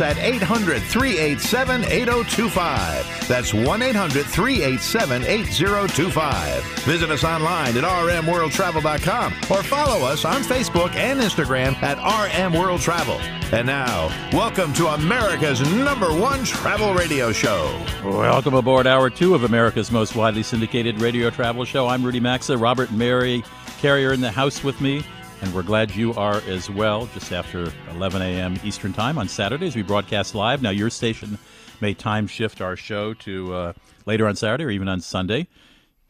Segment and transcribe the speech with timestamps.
[0.00, 3.28] At 800 387 8025.
[3.28, 6.62] That's 1 800 387 8025.
[6.84, 12.80] Visit us online at rmworldtravel.com or follow us on Facebook and Instagram at RM World
[12.80, 13.20] Travel.
[13.52, 17.64] And now, welcome to America's number one travel radio show.
[18.02, 21.86] Welcome aboard hour two of America's most widely syndicated radio travel show.
[21.86, 22.58] I'm Rudy Maxa.
[22.58, 23.44] Robert Mary
[23.78, 25.04] Carey in the house with me,
[25.42, 27.06] and we're glad you are as well.
[27.06, 28.58] Just after 11 a.m.
[28.64, 30.62] Eastern Time on Saturdays, we broadcast live.
[30.62, 31.38] Now, your station
[31.80, 33.72] may time shift our show to uh,
[34.06, 35.46] later on Saturday or even on Sunday.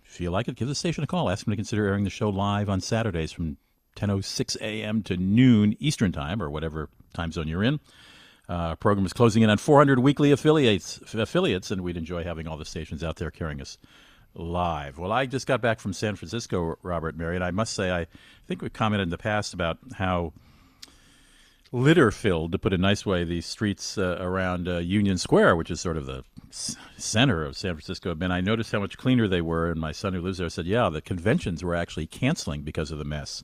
[0.05, 1.31] If you like it, give the station a call.
[1.31, 3.56] Ask them to consider airing the show live on Saturdays from
[3.97, 5.03] 10:06 a.m.
[5.03, 7.81] to noon Eastern Time or whatever time zone you're in.
[8.48, 12.56] Uh, program is closing in on 400 weekly affiliates, affiliates, and we'd enjoy having all
[12.56, 13.78] the stations out there carrying us
[14.34, 14.98] live.
[14.98, 18.06] Well, I just got back from San Francisco, Robert Mary, and I must say, I
[18.46, 20.32] think we commented in the past about how
[21.72, 25.56] litter filled, to put it a nice way, the streets uh, around uh, Union Square,
[25.56, 28.30] which is sort of the s- center of San Francisco, have been.
[28.30, 30.88] I noticed how much cleaner they were, and my son who lives there said, "Yeah,
[30.88, 33.42] the conventions were actually canceling because of the mess."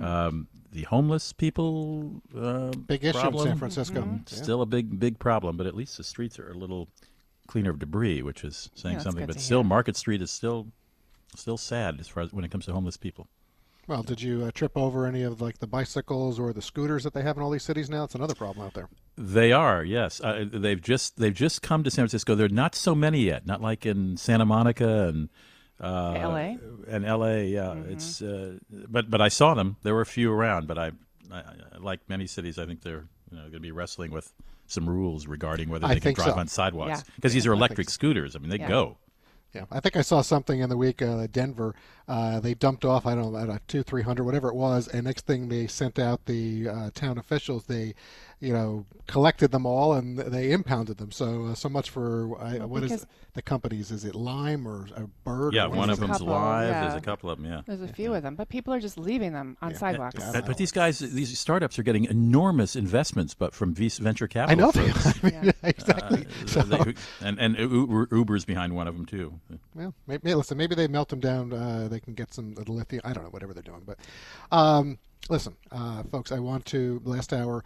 [0.00, 4.00] Um, the homeless people, uh, Big issue in San Francisco.
[4.00, 4.42] mm, Yeah.
[4.42, 6.88] Still a big, big problem, but at least the streets are a little
[7.46, 9.26] cleaner of debris, which is saying Yeah, something.
[9.26, 9.68] But still, hear.
[9.68, 10.68] Market Street is still,
[11.36, 13.28] still sad as far as when it comes to homeless people.
[13.88, 17.14] Well, did you uh, trip over any of like the bicycles or the scooters that
[17.14, 18.04] they have in all these cities now?
[18.04, 18.88] It's another problem out there.
[19.18, 20.20] They are, yes.
[20.20, 22.34] Uh, they've just they've just come to San Francisco.
[22.34, 23.44] There are not so many yet.
[23.44, 25.28] Not like in Santa Monica and
[25.80, 26.54] uh, LA?
[26.88, 27.48] And L.A.
[27.48, 28.22] Yeah, it's.
[28.22, 29.76] Uh, but but I saw them.
[29.82, 30.92] There were a few around, but I,
[31.30, 31.38] I,
[31.74, 32.58] I like many cities.
[32.58, 34.32] I think they're you know going to be wrestling with
[34.72, 36.38] some rules regarding whether I they can drive so.
[36.40, 37.12] on sidewalks Yeah.
[37.16, 37.94] because these are I electric so.
[37.94, 38.34] scooters.
[38.34, 38.68] I mean, they Yeah.
[38.68, 38.96] go.
[39.54, 41.02] Yeah, I think I saw something in the week.
[41.02, 41.74] Uh, Denver,
[42.08, 43.04] uh, they dumped off.
[43.04, 44.88] I don't know, about two, three hundred, whatever it was.
[44.88, 47.66] And next thing, they sent out the uh, town officials.
[47.66, 47.94] They,
[48.42, 51.12] you know, collected them all and they impounded them.
[51.12, 53.92] So, uh, so much for uh, what is the companies?
[53.92, 55.54] Is it Lime or a Bird?
[55.54, 56.00] Yeah, or one of it?
[56.00, 56.68] them's couple, live.
[56.68, 56.80] yeah.
[56.82, 57.48] There's a couple of them.
[57.50, 57.62] Yeah.
[57.64, 60.16] There's a few of them, but people are just leaving them on sidewalks.
[60.18, 60.46] yeah, I But, know.
[60.48, 64.66] but these guys, these startups are getting enormous investments, but from VC venture I capital.
[64.66, 64.90] know they.
[64.90, 65.18] folks.
[65.24, 66.26] I mean, exactly.
[66.26, 69.38] Uh, so, they- and and Uber, Uber's behind one of them too.
[69.76, 71.52] Well, maybe, listen, maybe they melt them down.
[71.52, 73.02] Uh, they can get some lithium.
[73.04, 73.82] I don't know, whatever they're doing.
[73.86, 73.98] But
[74.50, 74.98] um,
[75.28, 77.62] listen, uh, folks, I want to last hour.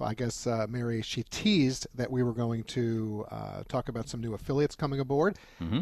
[0.00, 4.20] I guess uh, Mary she teased that we were going to uh, talk about some
[4.20, 5.36] new affiliates coming aboard.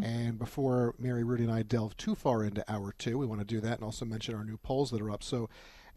[0.04, 3.46] And before Mary, Rudy, and I delve too far into hour two, we want to
[3.46, 5.22] do that and also mention our new polls that are up.
[5.22, 5.48] So.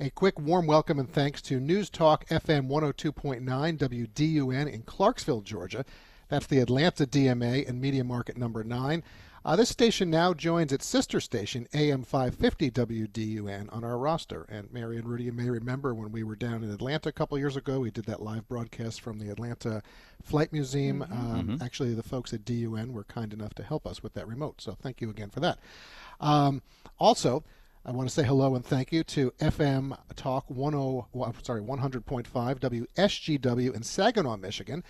[0.02, 3.44] A quick warm welcome and thanks to News Talk FM 102.9
[3.78, 5.84] WDUN in Clarksville, Georgia.
[6.30, 9.04] That's the Atlanta DMA and Media Market number 9.
[9.46, 14.46] Uh, this station now joins its sister station, AM 550 WDUN, on our roster.
[14.50, 17.38] And Mary and Rudy you may remember when we were down in Atlanta a couple
[17.38, 19.82] years ago, we did that live broadcast from the Atlanta
[20.22, 21.02] Flight Museum.
[21.02, 24.62] Um, Actually, the folks at DUN were kind enough to help us with that remote,
[24.62, 25.60] so thank you again for that.
[26.20, 26.62] Um,
[27.00, 27.44] also,
[27.86, 30.56] I want to say hello and thank you to FM Talk 10,
[31.44, 34.84] sorry, 100.5 WSGW in Saginaw, Michigan.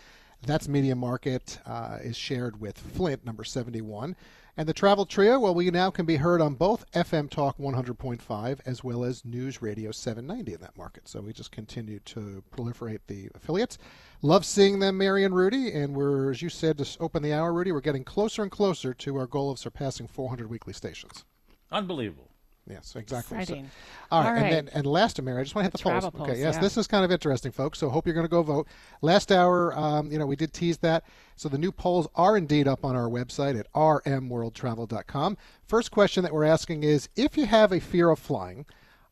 [0.45, 4.15] That's Media Market uh, is shared with Flint, number 71.
[4.57, 8.59] And the Travel Trio, well, we now can be heard on both FM Talk 100.5
[8.65, 11.07] as well as News Radio 790 in that market.
[11.07, 13.77] So we just continue to proliferate the affiliates.
[14.21, 15.71] Love seeing them, Mary and Rudy.
[15.71, 18.93] And we're, as you said, to open the hour, Rudy, we're getting closer and closer
[18.93, 21.23] to our goal of surpassing 400 weekly stations.
[21.71, 22.28] Unbelievable.
[22.69, 23.43] Yes, exactly.
[23.45, 23.63] So-
[24.11, 24.49] all right, and right.
[24.51, 26.03] then and last, Mary, I just want to hit the, The polls.
[26.03, 26.61] travel Okay, yes, yeah.
[26.61, 27.79] this is kind of interesting, folks.
[27.79, 28.67] So hope you're going to go vote.
[29.01, 31.03] Last hour, um, you know, we did tease that.
[31.35, 35.37] So the new polls are indeed up on our website at rmworldtravel.com.
[35.65, 38.65] First question that we're asking is: If you have a fear of flying,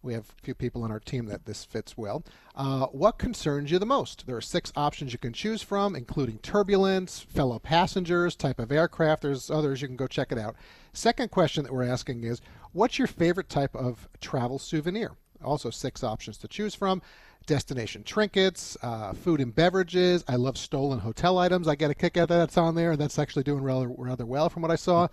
[0.07, 2.23] we have a few people on our team that this fits well.
[2.55, 4.25] Uh, what concerns you the most?
[4.25, 9.23] There are six options you can choose from, including turbulence, fellow passengers, type of aircraft.
[9.23, 9.81] There's others.
[9.81, 10.55] You can go check it out.
[10.93, 15.11] Second question that we're asking is what's your favorite type of travel souvenir?
[15.43, 17.01] Also, six options to choose from.
[17.45, 20.23] Destination trinkets, uh, food and beverages.
[20.27, 21.67] I love stolen hotel items.
[21.67, 22.37] I get a kick out of that.
[22.37, 25.09] That's on there, and that's actually doing rather rather well from what I saw.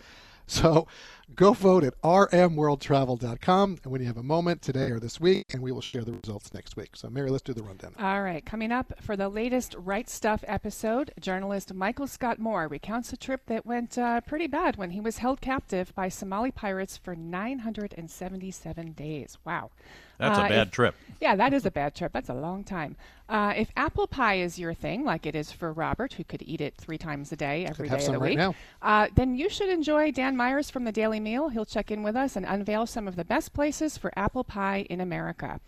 [0.46, 0.87] So,
[1.34, 3.78] Go vote at rmworldtravel.com.
[3.82, 6.12] And when you have a moment today or this week, and we will share the
[6.12, 6.90] results next week.
[6.94, 7.94] So, Mary, let's do the rundown.
[7.98, 13.12] All right, coming up for the latest Right Stuff episode, journalist Michael Scott Moore recounts
[13.12, 16.96] a trip that went uh, pretty bad when he was held captive by Somali pirates
[16.96, 19.38] for 977 days.
[19.44, 19.70] Wow.
[20.18, 20.94] That's uh, a bad if, trip.
[21.20, 22.12] Yeah, that is a bad trip.
[22.12, 22.96] That's a long time.
[23.26, 26.60] Uh, if apple pie is your thing, like it is for Robert, who could eat
[26.60, 29.70] it three times a day every day of the right week, uh, then you should
[29.70, 33.16] enjoy Dan Myers from the Daily He'll check in with us and unveil some of
[33.16, 35.60] the best places for apple pie in America.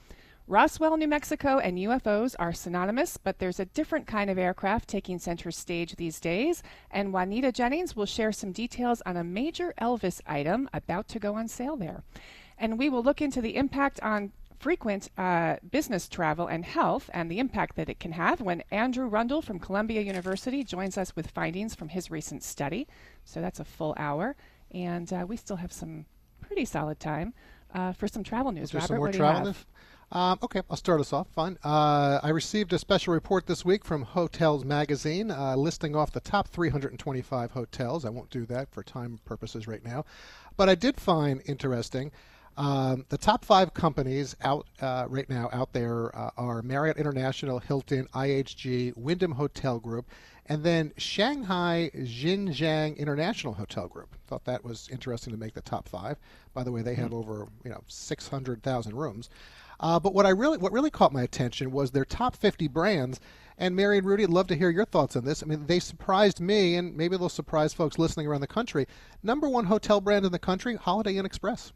[0.49, 5.19] Roswell, New Mexico, and UFOs are synonymous, but there's a different kind of aircraft taking
[5.19, 6.63] center stage these days.
[6.91, 11.35] And Juanita Jennings will share some details on a major Elvis item about to go
[11.35, 12.05] on sale there
[12.59, 17.31] and we will look into the impact on frequent uh, business travel and health and
[17.31, 21.31] the impact that it can have when Andrew Rundle from Columbia University joins us with
[21.31, 22.89] findings from his recent study.
[23.25, 24.35] So that's a full hour.
[24.77, 26.05] And uh, we still have some
[26.43, 27.33] pretty solid time
[27.75, 28.75] uh, for some travel news.
[28.75, 29.65] Robert, some more travel news?
[30.13, 31.29] Um, okay, I'll start us off.
[31.29, 31.59] Fine.
[31.65, 36.21] Uh, I received a special report this week from Hotels Magazine uh, listing off the
[36.21, 38.05] top 325 hotels.
[38.05, 40.05] I won't do that for time purposes right now.
[40.59, 42.13] But I did find interesting
[42.57, 47.59] um, the top five companies out uh, right now out there uh, are Marriott International,
[47.59, 50.07] Hilton, IHG, Wyndham Hotel Group,
[50.47, 54.17] and then Shanghai Jin Jiang International Hotel Group.
[54.27, 56.17] Thought that was interesting to make the top five.
[56.55, 57.19] By the way, they have mm-hmm.
[57.31, 59.29] over you know 600,000 rooms.
[59.79, 63.21] Uh, but what I really what really caught my attention was their top 50 brands.
[63.59, 65.43] And Mary and Rudy, I'd love to hear your thoughts on this.
[65.43, 68.87] I mean, they surprised me, and maybe they'll surprise folks listening around the country.
[69.23, 71.73] Number one hotel brand in the country, Holiday Inn Express.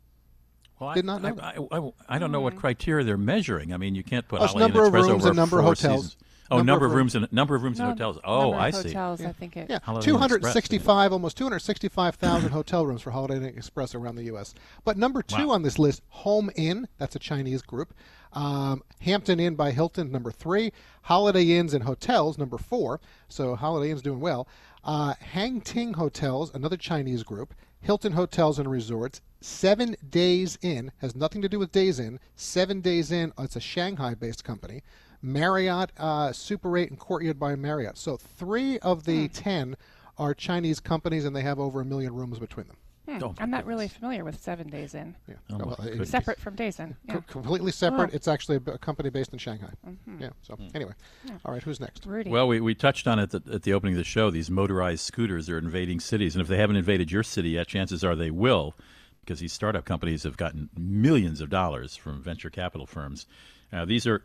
[0.81, 1.37] Well, Did not know.
[1.41, 2.59] I, I, I, I, don't know what hmm.
[2.61, 3.75] criteria they're measuring.
[3.75, 6.05] I mean, you can't put oh, number of rooms and number of hotels.
[6.05, 6.17] Seasons.
[6.51, 8.19] Oh, number, number of rooms and number of rooms and hotels.
[8.25, 8.89] Oh, I see.
[8.89, 9.29] Hotels, yeah.
[9.29, 9.71] I think it.
[9.71, 14.55] Yeah, Holiday 265, almost 265,000 hotel rooms for Holiday Inn Express around the U.S.
[14.85, 15.55] But number two wow.
[15.55, 16.89] on this list, Home Inn.
[16.99, 17.95] That's a Chinese group.
[18.33, 20.73] Um, Hampton Inn by Hilton, number three.
[21.03, 23.01] Holiday Inns and Hotels, number four.
[23.29, 24.49] So Holiday Inn's doing well.
[24.83, 27.55] Uh, Hanting Hotels, another Chinese group.
[27.81, 32.21] Hilton Hotels and Resorts, Seven Days Inn has nothing to do with Days Inn.
[32.37, 34.83] Seven Days Inn, it's a Shanghai-based company.
[35.23, 37.97] Marriott, uh, Super 8, and Courtyard by Marriott.
[37.97, 39.33] So three of the hmm.
[39.33, 39.77] ten
[40.19, 42.77] are Chinese companies, and they have over a million rooms between them.
[43.11, 43.25] Hmm.
[43.25, 45.17] Oh I'm not really familiar with Seven Days Inn.
[45.27, 46.97] Yeah, oh well, separate from Days Inn.
[47.09, 47.21] Yeah.
[47.27, 48.11] completely separate.
[48.13, 48.17] Oh.
[48.17, 49.73] It's actually a, company based in Shanghai.
[49.87, 50.23] Mm-hmm.
[50.23, 50.31] Yeah.
[50.43, 50.69] So hmm.
[50.75, 50.93] anyway,
[51.25, 51.39] yeah.
[51.45, 51.63] all right.
[51.63, 52.07] Who's next?
[52.07, 52.31] Rudy.
[52.31, 54.31] Well, we, we touched on it at the, at the opening of the show.
[54.31, 58.05] These motorized scooters are invading cities, and if they haven't invaded your city yet, chances
[58.05, 58.75] are they will
[59.21, 63.27] because these startup companies have gotten millions of dollars from venture capital firms.
[63.73, 64.23] Uh, these are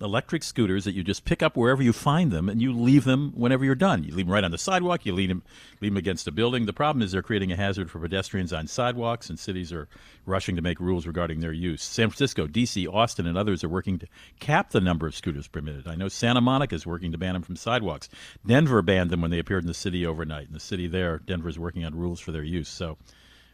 [0.00, 3.32] electric scooters that you just pick up wherever you find them and you leave them
[3.34, 4.04] whenever you're done.
[4.04, 5.42] You leave them right on the sidewalk, you leave them,
[5.80, 6.66] leave them against a building.
[6.66, 9.88] The problem is they're creating a hazard for pedestrians on sidewalks, and cities are
[10.26, 11.82] rushing to make rules regarding their use.
[11.82, 14.06] San Francisco, D.C., Austin, and others are working to
[14.38, 15.86] cap the number of scooters permitted.
[15.86, 18.08] I know Santa Monica is working to ban them from sidewalks.
[18.46, 20.48] Denver banned them when they appeared in the city overnight.
[20.48, 22.68] In the city there, Denver is working on rules for their use.
[22.68, 22.98] So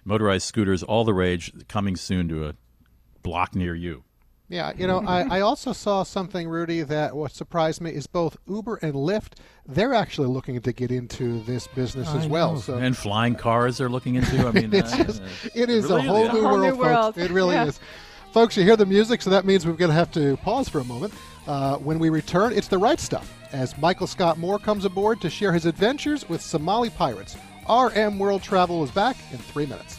[0.04, 2.54] motorized scooters, all the rage, coming soon to a
[3.22, 4.02] block near you.
[4.52, 8.36] Yeah, you know, I, I also saw something, Rudy, that what surprised me is both
[8.46, 12.52] Uber and Lyft, they're actually looking to get into this business I as well.
[12.52, 12.60] Know.
[12.60, 14.46] So And flying cars are looking into.
[14.46, 15.22] I mean, it's uh, just,
[15.54, 16.32] it is really, a whole yeah.
[16.32, 17.14] new whole world, new world.
[17.14, 17.18] folks.
[17.18, 17.64] It really yeah.
[17.64, 17.80] is.
[18.34, 20.80] Folks, you hear the music, so that means we're going to have to pause for
[20.80, 21.14] a moment.
[21.46, 25.30] Uh, when we return, it's the right stuff as Michael Scott Moore comes aboard to
[25.30, 27.38] share his adventures with Somali pirates.
[27.66, 29.98] RM World Travel is back in three minutes.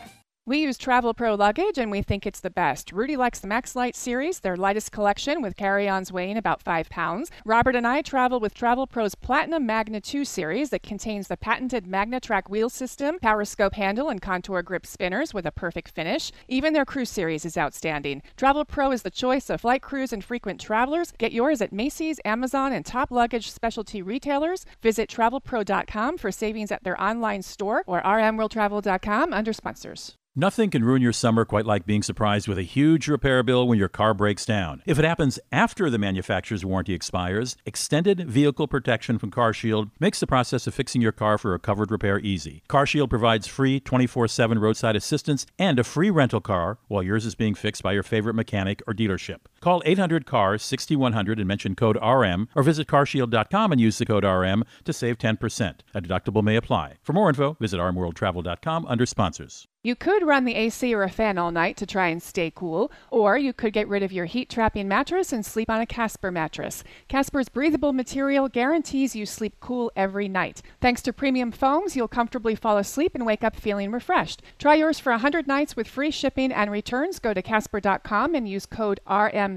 [0.51, 2.91] We use Travel Pro luggage and we think it's the best.
[2.91, 6.89] Rudy likes the Max Light series, their lightest collection with carry ons weighing about 5
[6.89, 7.31] pounds.
[7.45, 11.85] Robert and I travel with Travel Pro's Platinum Magna 2 series that contains the patented
[11.85, 16.33] MagnaTrack wheel system, power scope handle, and contour grip spinners with a perfect finish.
[16.49, 18.21] Even their Cruise series is outstanding.
[18.35, 21.13] Travel Pro is the choice of flight crews and frequent travelers.
[21.17, 24.65] Get yours at Macy's, Amazon, and top luggage specialty retailers.
[24.81, 30.17] Visit travelpro.com for savings at their online store or rmworldtravel.com under sponsors.
[30.35, 33.77] Nothing can ruin your summer quite like being surprised with a huge repair bill when
[33.77, 34.81] your car breaks down.
[34.85, 40.27] If it happens after the manufacturer's warranty expires, extended vehicle protection from CarShield makes the
[40.27, 42.63] process of fixing your car for a covered repair easy.
[42.69, 47.35] CarShield provides free 24 7 roadside assistance and a free rental car while yours is
[47.35, 49.39] being fixed by your favorite mechanic or dealership.
[49.61, 54.25] Call 800 CARS 6100 and mention code RM or visit carshield.com and use the code
[54.25, 55.75] RM to save 10%.
[55.93, 56.95] A deductible may apply.
[57.03, 59.67] For more info, visit rmworldtravel.com under sponsors.
[59.83, 62.91] You could run the AC or a fan all night to try and stay cool,
[63.09, 66.29] or you could get rid of your heat trapping mattress and sleep on a Casper
[66.29, 66.83] mattress.
[67.07, 70.61] Casper's breathable material guarantees you sleep cool every night.
[70.81, 74.43] Thanks to premium foams, you'll comfortably fall asleep and wake up feeling refreshed.
[74.59, 77.17] Try yours for 100 nights with free shipping and returns.
[77.17, 78.99] Go to Casper.com and use code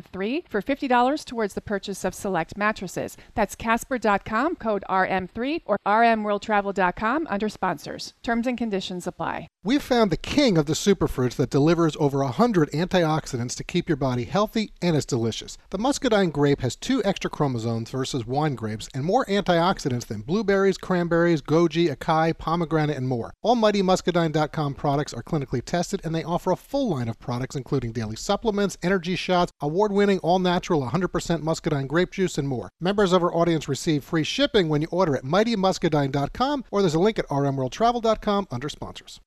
[0.03, 3.17] RM3 for $50 towards the purchase of select mattresses.
[3.35, 8.15] That's Casper.com, code RM3, or RMWorldTravel.com under sponsors.
[8.23, 9.49] Terms and conditions apply.
[9.67, 13.97] We've found the king of the superfruits that delivers over 100 antioxidants to keep your
[13.97, 15.57] body healthy and is delicious.
[15.71, 20.77] The muscadine grape has two extra chromosomes versus wine grapes and more antioxidants than blueberries,
[20.77, 23.33] cranberries, goji, acai, pomegranate, and more.
[23.41, 27.93] All MightyMuscadine.com products are clinically tested and they offer a full line of products including
[27.93, 32.69] daily supplements, energy shots, award-winning all-natural 100% muscadine grape juice, and more.
[32.83, 37.01] Members of our audience receive free shipping when you order at MightyMuscadine.com or there's a
[37.01, 39.23] link at rmworldtravel.com under sponsors.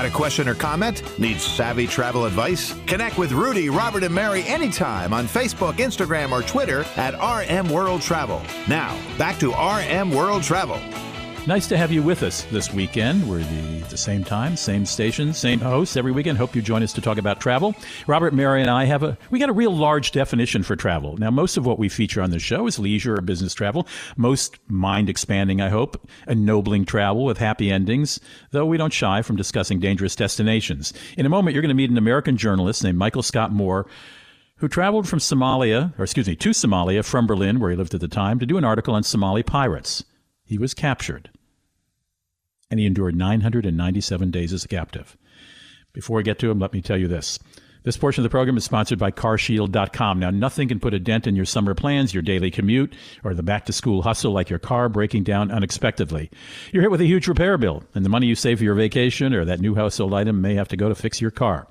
[0.00, 1.02] Got a question or comment?
[1.18, 2.74] Need savvy travel advice?
[2.86, 8.00] Connect with Rudy, Robert, and Mary anytime on Facebook, Instagram, or Twitter at RM World
[8.00, 8.40] Travel.
[8.66, 10.80] Now, back to RM World Travel.
[11.46, 13.28] Nice to have you with us this weekend.
[13.28, 16.36] We're the, the same time, same station, same host every weekend.
[16.36, 17.74] Hope you join us to talk about travel.
[18.06, 21.16] Robert, Mary, and I have a we got a real large definition for travel.
[21.16, 23.88] Now, most of what we feature on the show is leisure or business travel.
[24.18, 28.20] Most mind expanding, I hope, ennobling travel with happy endings.
[28.50, 30.92] Though we don't shy from discussing dangerous destinations.
[31.16, 33.86] In a moment, you're going to meet an American journalist named Michael Scott Moore
[34.56, 38.00] who traveled from Somalia, or excuse me, to Somalia from Berlin, where he lived at
[38.02, 40.04] the time, to do an article on Somali pirates.
[40.50, 41.30] He was captured,
[42.72, 45.16] and he endured 997 days as a captive.
[45.92, 47.38] Before I get to him, let me tell you this.
[47.84, 50.18] This portion of the program is sponsored by carshield.com.
[50.18, 52.92] Now, nothing can put a dent in your summer plans, your daily commute,
[53.22, 56.32] or the back to school hustle like your car breaking down unexpectedly.
[56.72, 59.32] You're hit with a huge repair bill, and the money you save for your vacation
[59.32, 61.68] or that new household item may have to go to fix your car.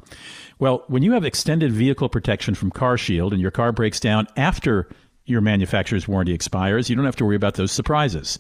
[0.58, 4.88] Well, when you have extended vehicle protection from CarShield and your car breaks down after
[5.30, 8.40] your manufacturer's warranty expires, you don't have to worry about those surprises.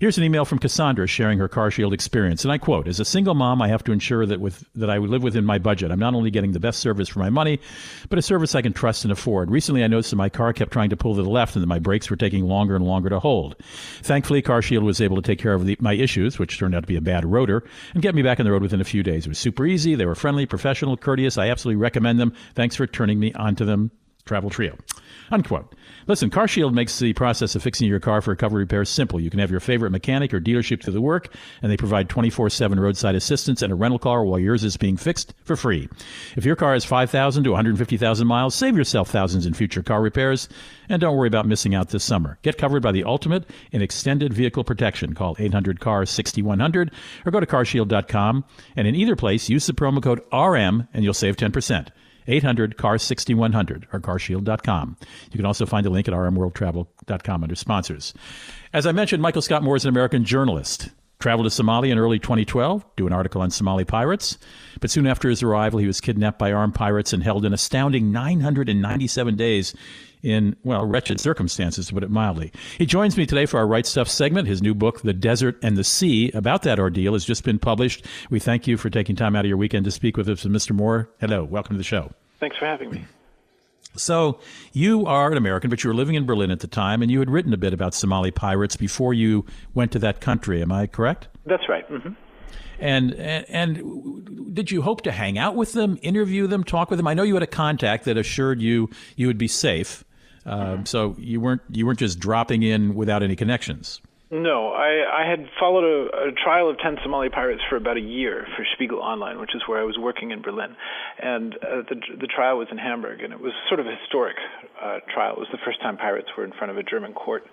[0.00, 3.34] Here's an email from Cassandra sharing her CarShield experience, and I quote: "As a single
[3.34, 5.92] mom, I have to ensure that with that I live within my budget.
[5.92, 7.60] I'm not only getting the best service for my money,
[8.08, 9.48] but a service I can trust and afford.
[9.48, 11.68] Recently, I noticed that my car kept trying to pull to the left, and that
[11.68, 13.54] my brakes were taking longer and longer to hold.
[14.02, 16.88] Thankfully, CarShield was able to take care of the, my issues, which turned out to
[16.88, 17.62] be a bad rotor,
[17.94, 19.26] and get me back on the road within a few days.
[19.26, 19.94] It was super easy.
[19.94, 21.38] They were friendly, professional, courteous.
[21.38, 22.34] I absolutely recommend them.
[22.56, 23.92] Thanks for turning me onto them."
[24.24, 24.76] Travel Trio.
[25.30, 25.74] Unquote.
[26.06, 29.20] Listen, CarShield makes the process of fixing your car for recovery repairs simple.
[29.20, 31.32] You can have your favorite mechanic or dealership do the work,
[31.62, 34.96] and they provide 24 7 roadside assistance and a rental car while yours is being
[34.96, 35.88] fixed for free.
[36.36, 40.48] If your car has 5,000 to 150,000 miles, save yourself thousands in future car repairs,
[40.88, 42.38] and don't worry about missing out this summer.
[42.42, 45.14] Get covered by the ultimate in extended vehicle protection.
[45.14, 46.90] Call 800 CAR 6100
[47.24, 48.44] or go to carshield.com,
[48.76, 51.88] and in either place, use the promo code RM and you'll save 10%.
[52.26, 54.96] 800 car 6100 or carshield.com.
[55.30, 58.14] You can also find a link at rmworldtravel.com under sponsors.
[58.72, 60.90] As I mentioned, Michael Scott Moore is an American journalist.
[61.18, 64.38] Traveled to Somalia in early 2012, do an article on Somali pirates.
[64.80, 68.10] But soon after his arrival, he was kidnapped by armed pirates and held an astounding
[68.10, 69.72] 997 days
[70.22, 72.52] in, well, wretched circumstances, to put it mildly.
[72.78, 74.48] He joins me today for our Right Stuff segment.
[74.48, 78.06] His new book, The Desert and the Sea, about that ordeal, has just been published.
[78.30, 80.44] We thank you for taking time out of your weekend to speak with us.
[80.44, 80.72] Mr.
[80.72, 81.44] Moore, hello.
[81.44, 82.12] Welcome to the show.
[82.40, 83.04] Thanks for having me.
[83.94, 84.38] So,
[84.72, 87.18] you are an American, but you were living in Berlin at the time, and you
[87.18, 90.62] had written a bit about Somali pirates before you went to that country.
[90.62, 91.28] Am I correct?
[91.44, 91.86] That's right.
[91.90, 92.14] Mm-hmm.
[92.78, 96.96] And, and and did you hope to hang out with them, interview them, talk with
[96.96, 97.06] them?
[97.06, 100.04] I know you had a contact that assured you you would be safe,
[100.46, 104.00] um, so you weren't you weren't just dropping in without any connections.
[104.32, 108.00] No, I, I had followed a, a trial of 10 Somali pirates for about a
[108.00, 110.74] year for Spiegel Online, which is where I was working in Berlin.
[111.22, 114.36] And uh, the, the trial was in Hamburg, and it was sort of a historic
[114.82, 115.34] uh, trial.
[115.34, 117.44] It was the first time pirates were in front of a German court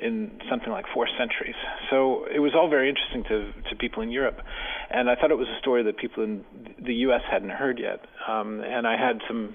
[0.00, 1.54] in something like four centuries.
[1.88, 4.40] So it was all very interesting to, to people in Europe.
[4.90, 6.44] And I thought it was a story that people in
[6.84, 7.22] the U.S.
[7.30, 8.00] hadn't heard yet.
[8.26, 9.54] Um, and I had some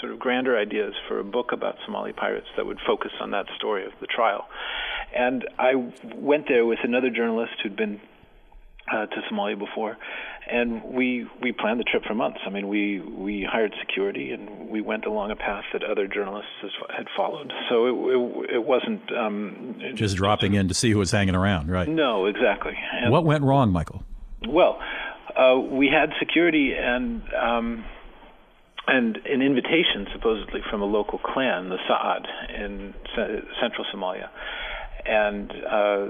[0.00, 3.46] sort of grander ideas for a book about Somali pirates that would focus on that
[3.56, 4.46] story of the trial.
[5.14, 5.74] And I
[6.14, 8.00] went there with another journalist who'd been
[8.90, 9.96] uh, to Somalia before,
[10.50, 12.40] and we we planned the trip for months.
[12.46, 16.50] I mean, we we hired security and we went along a path that other journalists
[16.96, 17.52] had followed.
[17.68, 21.70] So it it, it wasn't um, just dropping in to see who was hanging around,
[21.70, 21.88] right?
[21.88, 22.76] No, exactly.
[23.00, 24.02] And what went wrong, Michael?
[24.48, 24.80] Well,
[25.36, 27.22] uh, we had security and.
[27.34, 27.84] Um,
[28.90, 32.26] and an invitation supposedly from a local clan, the Saad,
[32.60, 32.92] in
[33.60, 34.28] central Somalia.
[35.06, 36.06] And uh,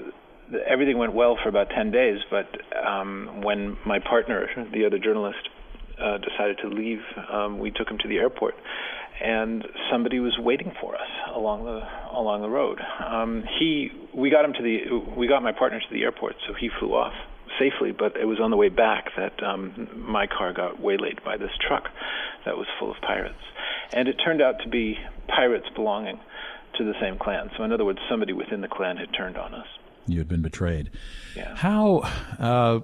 [0.66, 2.48] everything went well for about 10 days, but
[2.86, 5.48] um, when my partner, the other journalist,
[6.02, 8.54] uh, decided to leave, um, we took him to the airport,
[9.22, 11.80] and somebody was waiting for us along the
[12.16, 12.80] along the road.
[13.06, 16.54] Um, he, we got him to the, we got my partner to the airport, so
[16.58, 17.12] he flew off
[17.58, 21.36] safely, but it was on the way back that um, my car got waylaid by
[21.36, 21.88] this truck
[22.44, 23.40] that was full of pirates.
[23.92, 26.20] And it turned out to be pirates belonging
[26.78, 27.50] to the same clan.
[27.56, 29.66] So, in other words, somebody within the clan had turned on us.
[30.06, 30.90] You had been betrayed.
[31.36, 31.54] Yeah.
[31.56, 31.98] How.
[32.38, 32.80] Uh,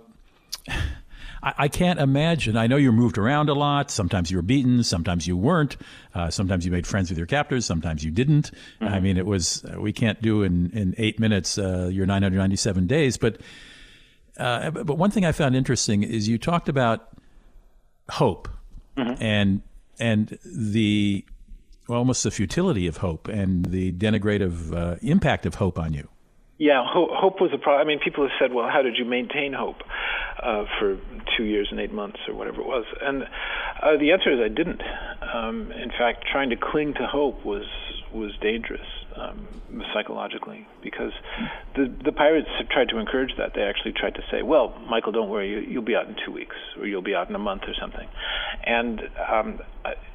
[1.42, 2.56] I, can't imagine.
[2.56, 3.90] I know you moved around a lot.
[3.90, 4.82] Sometimes you were beaten.
[4.82, 5.76] Sometimes you weren't.
[6.14, 7.64] Uh, sometimes you made friends with your captors.
[7.64, 8.50] Sometimes you didn't.
[8.80, 8.92] Mm-hmm.
[8.92, 13.16] I mean, it was, we can't do in, in eight minutes uh, your 997 days.
[13.16, 13.40] But
[14.38, 17.08] uh, but one thing I found interesting is you talked about
[18.10, 18.48] hope
[18.96, 19.22] mm-hmm.
[19.22, 19.62] and
[19.98, 21.24] and the
[21.88, 26.08] well, almost the futility of hope and the denigrative uh, impact of hope on you.
[26.58, 27.86] Yeah, hope was a problem.
[27.86, 29.82] I mean, people have said, "Well, how did you maintain hope
[30.42, 30.98] uh, for
[31.36, 33.24] two years and eight months, or whatever it was?" And
[33.82, 34.80] uh, the answer is, I didn't.
[35.34, 37.66] Um, in fact, trying to cling to hope was
[38.10, 39.46] was dangerous um,
[39.92, 41.12] psychologically because
[41.74, 43.54] the the pirates have tried to encourage that.
[43.54, 46.32] They actually tried to say, "Well, Michael, don't worry, you, you'll be out in two
[46.32, 48.08] weeks, or you'll be out in a month, or something."
[48.64, 49.60] And um,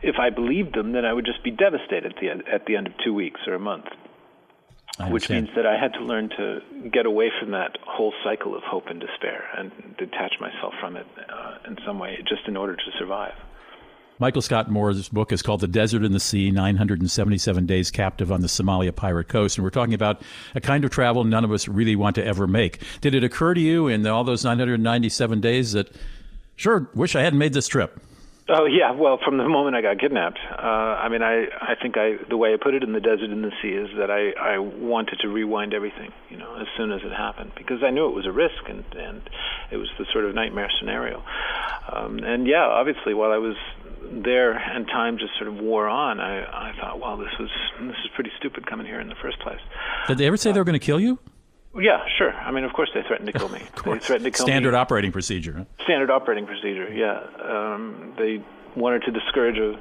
[0.02, 2.76] if I believed them, then I would just be devastated at the end, at the
[2.76, 3.86] end of two weeks or a month.
[5.10, 8.62] Which means that I had to learn to get away from that whole cycle of
[8.64, 12.76] hope and despair and detach myself from it uh, in some way, just in order
[12.76, 13.34] to survive.
[14.22, 18.42] Michael Scott Moore's book is called The Desert and the Sea 977 Days Captive on
[18.42, 19.58] the Somalia Pirate Coast.
[19.58, 20.22] And we're talking about
[20.54, 22.84] a kind of travel none of us really want to ever make.
[23.02, 25.90] Did it occur to you in all those 997 days that,
[26.56, 28.00] sure, wish I hadn't made this trip?
[28.54, 31.96] Oh yeah, well, from the moment I got kidnapped, uh, I mean, I I think
[31.96, 34.32] I the way I put it in the desert and the sea is that I
[34.32, 38.10] I wanted to rewind everything, you know, as soon as it happened because I knew
[38.10, 39.22] it was a risk and and
[39.72, 41.24] it was the sort of nightmare scenario.
[41.94, 43.56] Um, and yeah, obviously, while I was
[44.12, 47.50] there and time just sort of wore on, I I thought, well, this was
[47.82, 49.60] this is pretty stupid coming here in the first place.
[50.08, 51.20] Did they ever say uh, they were going to kill you?
[51.74, 52.34] Yeah, sure.
[52.34, 53.60] I mean, of course they threatened to kill me.
[53.86, 54.78] they threatened to kill Standard me.
[54.78, 55.54] operating procedure.
[55.60, 55.84] Huh?
[55.86, 56.92] Standard operating procedure.
[56.92, 57.22] Yeah.
[57.42, 58.44] Um, they
[58.76, 59.80] wanted to discourage a,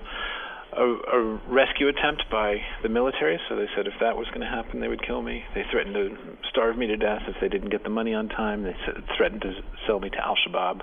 [0.80, 3.40] a, a rescue attempt by the military.
[3.48, 5.42] So they said if that was going to happen, they would kill me.
[5.54, 6.16] They threatened to
[6.48, 8.62] starve me to death if they didn't get the money on time.
[8.62, 8.76] They
[9.16, 9.52] threatened to
[9.88, 10.82] sell me to Al Shabaab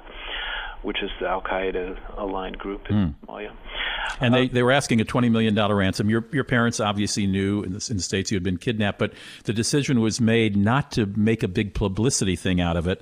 [0.83, 3.15] which is the Al Qaeda aligned group in mm.
[3.25, 3.51] Somalia.
[4.19, 6.09] And they, uh, they were asking a $20 million ransom.
[6.09, 9.13] Your, your parents obviously knew in the, in the States you had been kidnapped, but
[9.43, 13.01] the decision was made not to make a big publicity thing out of it.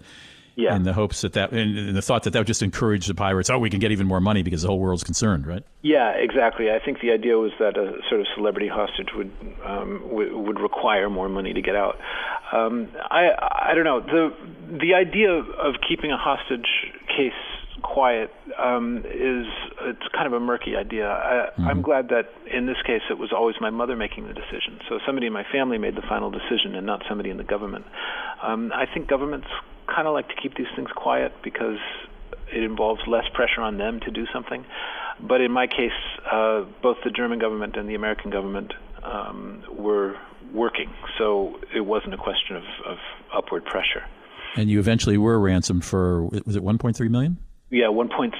[0.58, 0.74] Yeah.
[0.74, 3.50] In the hopes that that, in the thought that that would just encourage the pirates,
[3.50, 5.66] oh, we can get even more money because the whole world's concerned, right?
[5.82, 6.72] Yeah, exactly.
[6.72, 9.34] I think the idea was that a sort of celebrity hostage would
[9.66, 12.00] um, w- would require more money to get out.
[12.54, 13.32] Um, I
[13.70, 14.34] I don't know the
[14.80, 16.70] the idea of keeping a hostage
[17.08, 17.34] case
[17.82, 19.46] quiet um, is
[19.82, 21.08] it's kind of a murky idea.
[21.10, 21.68] I, mm-hmm.
[21.68, 24.80] I'm glad that in this case it was always my mother making the decision.
[24.90, 27.86] So somebody in my family made the final decision, and not somebody in the government.
[28.42, 29.48] Um, I think governments
[29.88, 31.80] kind of like to keep these things quiet because
[32.54, 34.66] it involves less pressure on them to do something.
[35.20, 35.92] But in my case,
[36.30, 40.16] uh, both the German government and the American government um, were
[40.54, 42.98] working, so it wasn't a question of, of
[43.34, 44.04] upward pressure.
[44.56, 47.38] And you eventually were ransomed for was it 1.3 million?
[47.70, 48.34] Yeah, 1.6.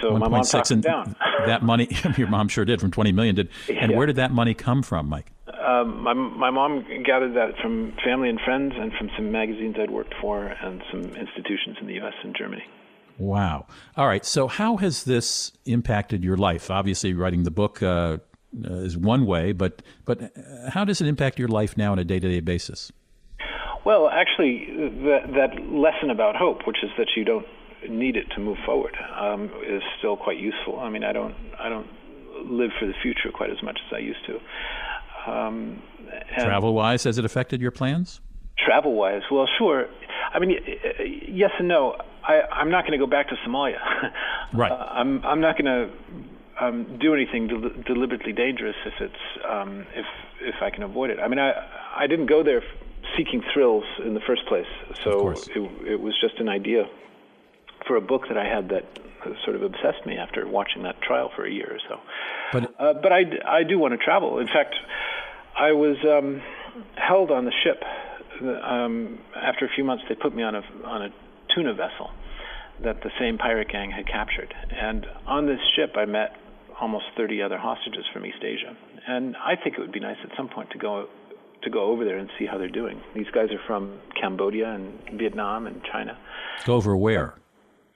[0.00, 0.20] So 1.
[0.20, 1.16] my mom talked and down.
[1.46, 3.34] that money, your mom sure did from 20 million.
[3.34, 3.96] Did and yeah.
[3.96, 5.32] where did that money come from, Mike?
[5.46, 9.90] Um, my my mom gathered that from family and friends, and from some magazines I'd
[9.90, 12.14] worked for, and some institutions in the U.S.
[12.22, 12.62] and Germany.
[13.18, 13.66] Wow.
[13.96, 14.24] All right.
[14.24, 16.70] So how has this impacted your life?
[16.70, 18.18] Obviously, writing the book uh,
[18.64, 20.32] is one way, but but
[20.70, 22.92] how does it impact your life now on a day to day basis?
[23.84, 24.66] Well, actually,
[25.04, 27.46] that, that lesson about hope, which is that you don't
[27.88, 30.80] need it to move forward um, is still quite useful.
[30.80, 31.88] I mean, I don't I don't
[32.44, 34.40] live for the future quite as much as I used to.
[35.30, 35.82] Um,
[36.38, 38.20] travel wise, has it affected your plans?
[38.58, 39.86] Travel wise, well, sure.
[40.32, 40.58] I mean,
[41.28, 41.96] yes and no.
[42.24, 43.78] I, I'm not going to go back to Somalia.
[44.52, 44.70] right.
[44.70, 49.86] Uh, I'm I'm not going to um, do anything del- deliberately dangerous if it's um,
[49.94, 50.06] if
[50.40, 51.18] if I can avoid it.
[51.20, 51.52] I mean, I
[51.96, 52.62] I didn't go there
[53.16, 54.66] seeking thrills in the first place,
[55.02, 56.84] so it, it was just an idea
[57.86, 58.84] for a book that I had that
[59.44, 62.00] sort of obsessed me after watching that trial for a year or so.
[62.52, 64.38] But uh, but I, I do want to travel.
[64.38, 64.74] In fact,
[65.58, 66.40] I was um,
[66.96, 67.82] held on the ship.
[68.40, 71.08] Um, after a few months, they put me on a on a
[71.54, 72.10] tuna vessel
[72.82, 74.54] that the same pirate gang had captured.
[74.70, 76.36] And on this ship, I met
[76.80, 78.76] almost 30 other hostages from East Asia.
[79.06, 81.08] And I think it would be nice at some point to go
[81.62, 83.00] to go over there and see how they're doing.
[83.16, 86.16] These guys are from Cambodia and Vietnam and China.
[86.64, 87.34] Go over where?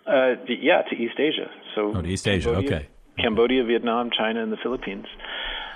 [0.07, 1.51] Uh, yeah, to East Asia.
[1.75, 2.51] So oh, to East Asia.
[2.51, 2.89] Cambodia, okay.
[3.19, 5.07] Cambodia, Vietnam, China, and the Philippines.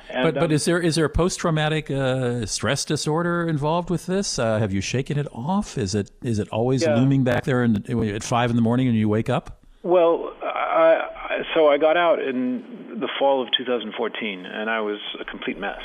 [0.08, 3.90] And, but but um, is there is there a post traumatic uh, stress disorder involved
[3.90, 4.38] with this?
[4.38, 5.76] Uh, have you shaken it off?
[5.76, 6.94] Is it is it always yeah.
[6.94, 7.76] looming back there in,
[8.14, 9.64] at five in the morning and you wake up?
[9.82, 15.24] Well, I, so I got out in the fall of 2014, and I was a
[15.24, 15.80] complete mess.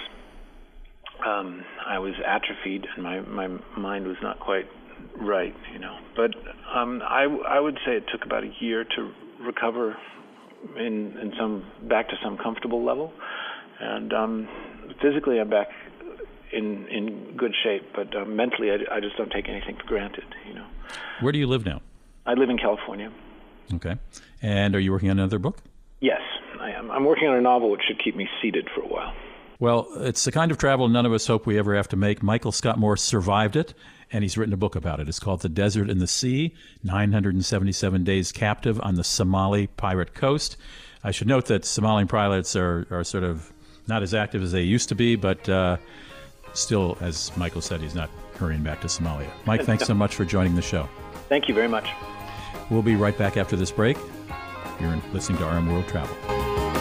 [1.26, 4.68] Um, I was atrophied, and my my mind was not quite
[5.20, 5.98] right, you know.
[6.16, 6.32] But
[6.74, 9.12] um, I I would say it took about a year to
[9.42, 9.98] recover
[10.78, 13.14] in in some back to some comfortable level
[13.82, 14.48] and um,
[15.02, 15.70] physically I'm back
[16.54, 20.26] in in good shape, but uh, mentally I, I just don't take anything for granted.
[20.48, 20.68] You know.
[21.22, 21.82] Where do you live now?
[22.26, 23.12] I live in California.
[23.74, 23.98] Okay.
[24.42, 25.58] And are you working on another book?
[26.02, 26.22] Yes,
[26.60, 26.92] I am.
[26.92, 29.14] I'm working on a novel which should keep me seated for a while.
[29.60, 32.24] Well, it's the kind of travel none of us hope we ever have to make.
[32.24, 33.74] Michael Scott Moore survived it,
[34.12, 35.08] and he's written a book about it.
[35.08, 40.58] It's called The Desert and the Sea 977 Days Captive on the Somali Pirate Coast.
[41.04, 43.52] I should note that Somali pirates are, are sort of
[43.88, 45.78] not as active as they used to be, but uh,
[46.54, 49.30] still, as Michael said, he's not hurrying back to Somalia.
[49.46, 50.88] Mike, thanks so much for joining the show.
[51.30, 51.90] Thank you very much.
[52.70, 53.98] We'll be right back after this break.
[54.80, 56.81] You're listening to RM World Travel.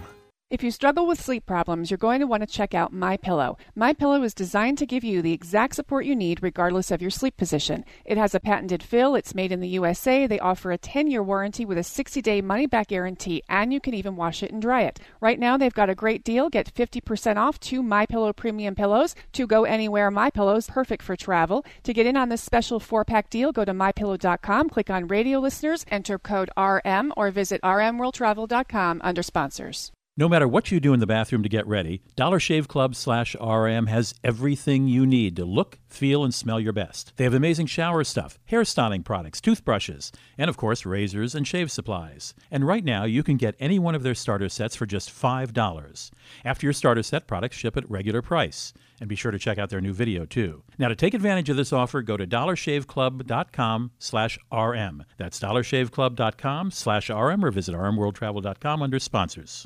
[0.51, 3.57] If you struggle with sleep problems, you're going to want to check out My Pillow.
[3.73, 7.09] My Pillow is designed to give you the exact support you need regardless of your
[7.09, 7.85] sleep position.
[8.03, 10.27] It has a patented fill, it's made in the USA.
[10.27, 14.43] They offer a 10-year warranty with a 60-day money-back guarantee, and you can even wash
[14.43, 14.99] it and dry it.
[15.21, 16.49] Right now, they've got a great deal.
[16.49, 19.15] Get 50% off two My Pillow premium pillows.
[19.31, 21.63] To go anywhere My Pillows, is perfect for travel.
[21.83, 25.85] To get in on this special 4-pack deal, go to mypillow.com, click on radio listeners,
[25.89, 29.93] enter code RM or visit rmworldtravel.com under sponsors.
[30.17, 33.33] No matter what you do in the bathroom to get ready, Dollar Shave Club slash
[33.35, 37.13] RM has everything you need to look, feel, and smell your best.
[37.15, 41.71] They have amazing shower stuff, hair styling products, toothbrushes, and of course, razors and shave
[41.71, 42.33] supplies.
[42.51, 46.11] And right now, you can get any one of their starter sets for just $5.
[46.43, 48.73] After your starter set, products ship at regular price.
[48.99, 50.63] And be sure to check out their new video, too.
[50.77, 55.05] Now, to take advantage of this offer, go to dollarshaveclub.com slash RM.
[55.15, 59.65] That's dollarshaveclub.com slash RM or visit rmworldtravel.com under sponsors.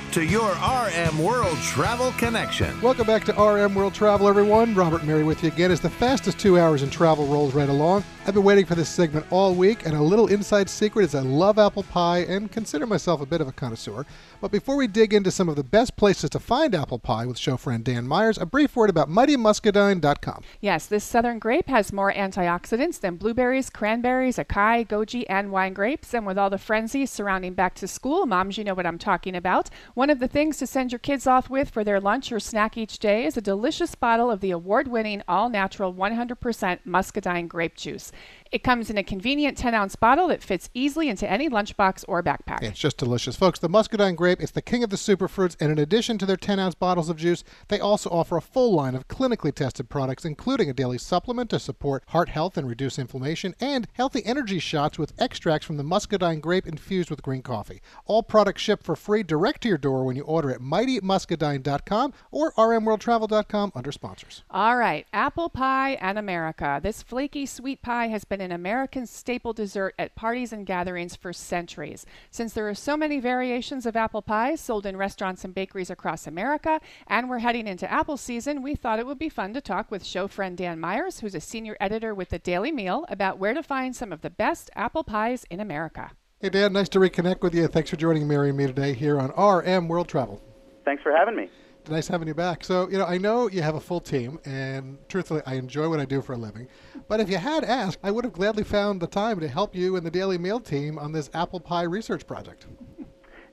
[0.11, 2.81] to your RM World Travel Connection.
[2.81, 4.75] Welcome back to RM World Travel, everyone.
[4.75, 8.03] Robert Mary with you again as the fastest two hours in travel rolls right along.
[8.27, 11.21] I've been waiting for this segment all week, and a little inside secret is I
[11.21, 14.05] love apple pie and consider myself a bit of a connoisseur.
[14.41, 17.37] But before we dig into some of the best places to find apple pie with
[17.37, 20.43] show friend Dan Myers, a brief word about mightymuscadine.com.
[20.59, 26.13] Yes, this southern grape has more antioxidants than blueberries, cranberries, acai, goji, and wine grapes.
[26.13, 29.35] And with all the frenzy surrounding back to school, moms, you know what I'm talking
[29.35, 29.69] about.
[30.01, 32.75] One of the things to send your kids off with for their lunch or snack
[32.75, 37.75] each day is a delicious bottle of the award winning all natural 100% muscadine grape
[37.75, 38.11] juice.
[38.51, 42.21] It comes in a convenient 10 ounce bottle that fits easily into any lunchbox or
[42.21, 42.61] backpack.
[42.61, 43.37] It's just delicious.
[43.37, 46.35] Folks, the muscadine grape is the king of the superfruits, and in addition to their
[46.35, 50.25] 10 ounce bottles of juice, they also offer a full line of clinically tested products,
[50.25, 54.99] including a daily supplement to support heart health and reduce inflammation, and healthy energy shots
[54.99, 57.79] with extracts from the muscadine grape infused with green coffee.
[58.05, 62.51] All products ship for free direct to your door when you order at mightymuscadine.com or
[62.51, 64.43] rmworldtravel.com under sponsors.
[64.51, 66.81] All right, apple pie and America.
[66.83, 71.15] This flaky sweet pie has been been an American staple dessert at parties and gatherings
[71.15, 72.07] for centuries.
[72.31, 76.25] Since there are so many variations of apple pie sold in restaurants and bakeries across
[76.25, 79.91] America, and we're heading into apple season, we thought it would be fun to talk
[79.91, 83.53] with show friend Dan Myers, who's a senior editor with the Daily Meal, about where
[83.53, 86.09] to find some of the best apple pies in America.
[86.39, 87.67] Hey, Dan, nice to reconnect with you.
[87.67, 90.41] Thanks for joining Mary and me today here on RM World Travel.
[90.83, 91.47] Thanks for having me.
[91.89, 92.63] Nice having you back.
[92.63, 95.99] So, you know, I know you have a full team, and truthfully, I enjoy what
[95.99, 96.67] I do for a living.
[97.07, 99.95] But if you had asked, I would have gladly found the time to help you
[99.95, 102.67] and the Daily Meal team on this apple pie research project.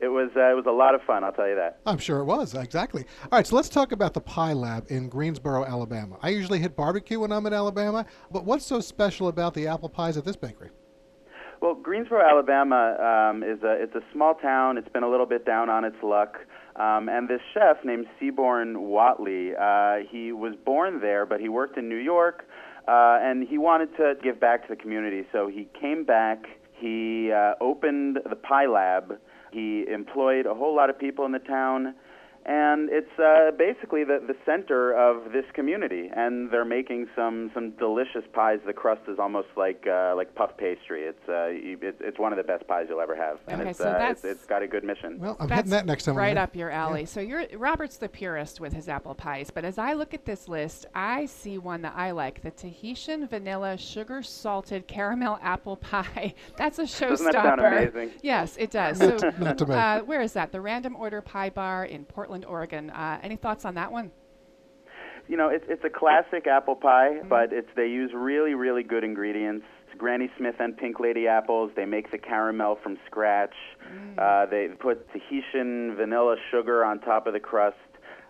[0.01, 1.81] It was uh, it was a lot of fun, I'll tell you that.
[1.85, 3.05] I'm sure it was, exactly.
[3.25, 6.19] All right, so let's talk about the Pie Lab in Greensboro, Alabama.
[6.23, 9.89] I usually hit barbecue when I'm in Alabama, but what's so special about the apple
[9.89, 10.71] pies at this bakery?
[11.61, 14.79] Well, Greensboro, Alabama um, is a it's a small town.
[14.79, 16.39] It's been a little bit down on its luck.
[16.79, 21.77] Um, and this chef named Seaborn Whatley, uh, he was born there, but he worked
[21.77, 22.47] in New York,
[22.87, 25.27] uh, and he wanted to give back to the community.
[25.33, 26.45] So he came back.
[26.73, 29.19] He uh, opened the Pie Lab.
[29.51, 31.95] He employed a whole lot of people in the town
[32.49, 36.11] and it's uh, basically the, the center of this community.
[36.17, 38.59] And they're making some, some delicious pies.
[38.67, 41.03] The crust is almost like uh, like puff pastry.
[41.03, 43.79] It's uh, it, it's one of the best pies you'll ever have, and Okay, it's,
[43.79, 45.19] so uh, that's- it's, it's got a good mission.
[45.21, 46.15] Well, I'm That's hitting that next time.
[46.15, 47.05] I'm right up your alley.
[47.05, 50.49] So you're Robert's the purist with his apple pies, but as I look at this
[50.49, 56.35] list, I see one that I like: the Tahitian vanilla sugar salted caramel apple pie.
[56.57, 57.09] That's a showstopper.
[57.11, 58.11] Doesn't that sound amazing?
[58.23, 58.99] Yes, it does.
[58.99, 60.51] So, Not to uh, where is that?
[60.53, 62.91] The Random Order Pie Bar in Portland, Oregon.
[62.91, 64.11] Uh, any thoughts on that one?
[65.29, 67.29] You know, it's it's a classic apple pie, Mm-hmm.
[67.29, 69.67] but it's they use really really good ingredients.
[69.87, 71.71] It's Granny Smith and Pink Lady apples.
[71.77, 73.55] They make the caramel from scratch.
[73.93, 74.19] Mm.
[74.19, 77.77] Uh, they put Tahitian vanilla sugar on top of the crust.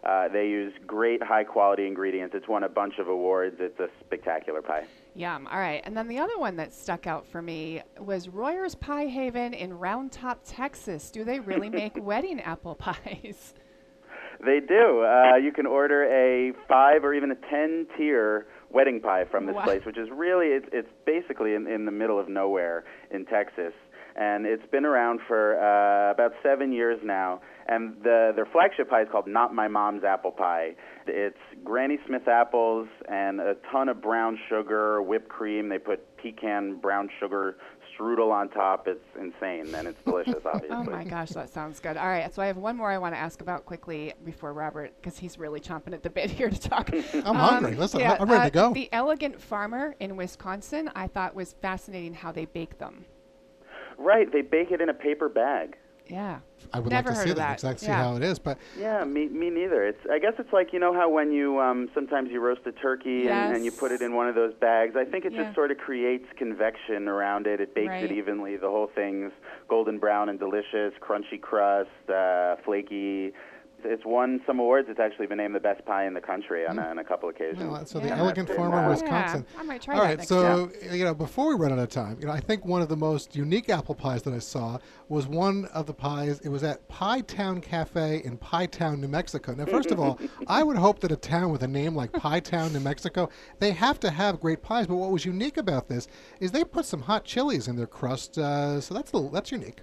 [0.05, 2.33] Uh, they use great high quality ingredients.
[2.37, 3.57] It's won a bunch of awards.
[3.59, 4.85] It's a spectacular pie.
[5.17, 5.49] Yum.
[5.49, 5.83] All right.
[5.85, 9.75] And then the other one that stuck out for me was Royer's Pie Haven in
[9.77, 11.11] Round Top, Texas.
[11.11, 13.55] Do they really make wedding apple pies?
[14.45, 15.05] They do.
[15.05, 19.55] Uh, you can order a five or even a ten tier wedding pie from this
[19.57, 19.65] Wow.
[19.65, 23.73] place, which is really it's it's basically in, in the middle of nowhere in Texas,
[24.17, 27.41] and it's been around for uh, about seven years now.
[27.71, 30.75] And the their flagship pie is called Not My Mom's Apple Pie.
[31.07, 35.69] It's Granny Smith apples and a ton of brown sugar, whipped cream.
[35.69, 37.57] They put pecan brown sugar
[37.99, 38.87] strudel on top.
[38.87, 40.77] It's insane and it's delicious, obviously.
[40.77, 41.97] Oh my gosh, that sounds good.
[41.97, 44.93] All right, so I have one more I want to ask about quickly before Robert,
[45.01, 46.91] because he's really chomping at the bit here to talk.
[47.15, 47.75] I'm hungry.
[47.75, 48.75] Listen, yeah, I'm ready uh, to go.
[48.75, 53.05] The Elegant Farmer in Wisconsin, I thought was fascinating how they bake them.
[53.97, 55.77] Right, they bake it in a paper bag.
[56.09, 56.41] Yeah.
[56.73, 57.53] I would Never like to see that, that.
[57.55, 58.03] exactly see Yeah.
[58.03, 58.39] how it is.
[58.39, 59.85] But Yeah, me me neither.
[59.87, 62.73] It's I guess it's like you know how when you um sometimes you roast a
[62.73, 64.95] turkey and, and you put it in one of those bags.
[64.97, 65.45] I think it Yeah.
[65.45, 67.61] just sort of creates convection around it.
[67.61, 68.05] It bakes Right.
[68.05, 68.57] it evenly.
[68.57, 69.33] The whole thing's
[69.69, 73.33] golden brown and delicious, crunchy crust, uh, flaky.
[73.85, 74.89] It's won some awards.
[74.91, 77.29] It's actually been named the best pie in the country on, a, on a couple
[77.29, 77.63] occasions.
[77.71, 78.07] well, so Yeah.
[78.07, 79.47] the And Elegant Farmer, uh, Wisconsin.
[79.55, 81.79] Yeah, I might try All that right, next so you know, before we run out
[81.79, 84.39] of time, you know, I think one of the most unique apple pies that I
[84.41, 86.41] saw was one of the pies.
[86.41, 89.55] It was at Pie Town Cafe in Pie Town, New Mexico.
[89.55, 92.41] Now, first of all, I would hope that a town with a name like Pie
[92.41, 94.87] Town, New Mexico, they have to have great pies.
[94.87, 96.09] But what was unique about this
[96.41, 99.81] is they put some hot chilies in their crust, uh, so that's the, that's unique.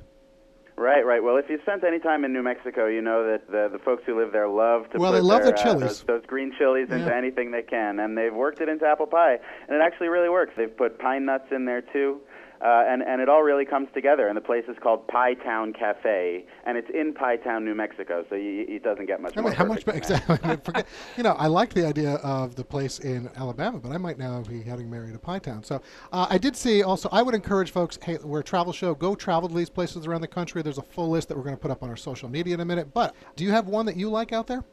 [0.78, 1.24] Right, right.
[1.24, 4.04] Well, if you spent any time in New Mexico, you know that the the folks
[4.06, 5.82] who live there love to Well, put they love their, their uh, chilies.
[5.82, 9.38] those, those green chilies into anything they can, and they've worked it into apple pie,
[9.68, 10.54] and it actually really works.
[10.58, 12.20] They've put pine nuts in there too.
[12.62, 15.74] Uh, and and it all really comes together, and the place is called Pie Town
[15.74, 18.26] Cafe, and it's in Pie Town, New Mexico.
[18.30, 19.86] So you, it doesn't get much I mean, how much?
[19.86, 20.30] perfect than that.
[20.30, 20.58] Exactly.
[20.64, 20.88] Forget,
[21.18, 24.42] you know, I like the idea of the place in Alabama, but I might now
[24.42, 25.64] be heading married to Pie Town.
[25.64, 27.10] So uh, I did see also.
[27.12, 28.00] I would encourage folks.
[28.02, 28.96] Hey, we're a travel show.
[28.96, 30.62] Go travel to these places around the country.
[30.62, 32.62] There's a full list that we're going to put up on our social media in
[32.62, 32.94] a minute.
[32.94, 34.64] But do you have one that you like out there?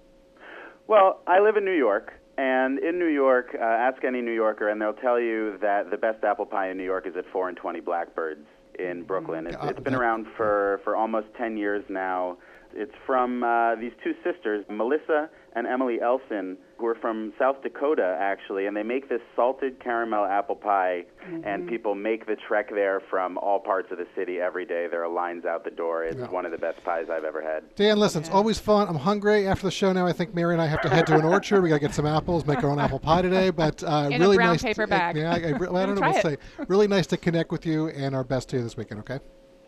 [0.86, 4.68] Well, I live in New York, and in New York, uh, ask any New Yorker,
[4.68, 7.48] and they'll tell you that the best apple pie in New York is at Four
[7.48, 8.44] and Twenty Blackbirds
[8.78, 9.46] in Brooklyn.
[9.46, 12.38] It's, it's been around for for almost ten years now.
[12.74, 18.16] It's from uh, these two sisters, Melissa and Emily Elsen, who are from South Dakota,
[18.18, 21.04] actually, and they make this salted caramel apple pie,
[21.44, 24.86] and people make the trek there from all parts of the city every day.
[24.90, 26.04] There are lines out the door.
[26.04, 26.30] It's Yeah.
[26.30, 27.62] one of the best pies I've ever had.
[27.76, 28.88] Dan, listen, it's always fun.
[28.88, 30.06] I'm hungry after the show now.
[30.06, 31.62] I think Mary and I have to head to an orchard.
[31.62, 33.50] We got to get some apples, make our own apple pie today.
[33.50, 34.62] But uh, In a brown nice.
[34.62, 35.16] paper to, bag.
[35.16, 36.36] Yeah, I, I, well, I don't know what to say.
[36.68, 39.00] Really nice to connect with you, and our best to you this weekend.
[39.00, 39.20] Okay.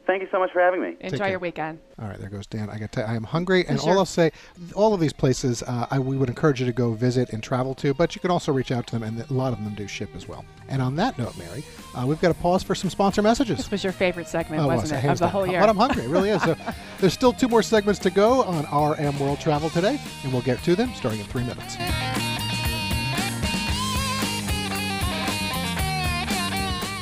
[0.06, 0.96] Thank you so much for having me.
[1.00, 1.28] Enjoy care.
[1.30, 1.78] your weekend.
[1.98, 2.68] All right, there goes Dan.
[2.68, 3.92] I got to, I am hungry, and Sure.
[3.92, 4.32] all I'll say,
[4.74, 7.74] all of these places, uh, I, we would encourage you to go visit and travel
[7.76, 9.88] to, but you can also reach out to them, and a lot of them do
[9.88, 10.44] ship as well.
[10.68, 11.64] And on that note, Mary,
[11.94, 13.56] uh, we've got to pause for some sponsor messages.
[13.56, 15.30] This was your favorite segment, Oh, wasn't was, it, of the down.
[15.32, 15.60] whole year?
[15.60, 16.04] But I'm hungry.
[16.04, 16.42] It really is.
[16.42, 16.54] So
[17.00, 18.64] there's still two more segments to go on
[19.00, 21.76] RM World Travel today, and we'll get to them starting in three minutes.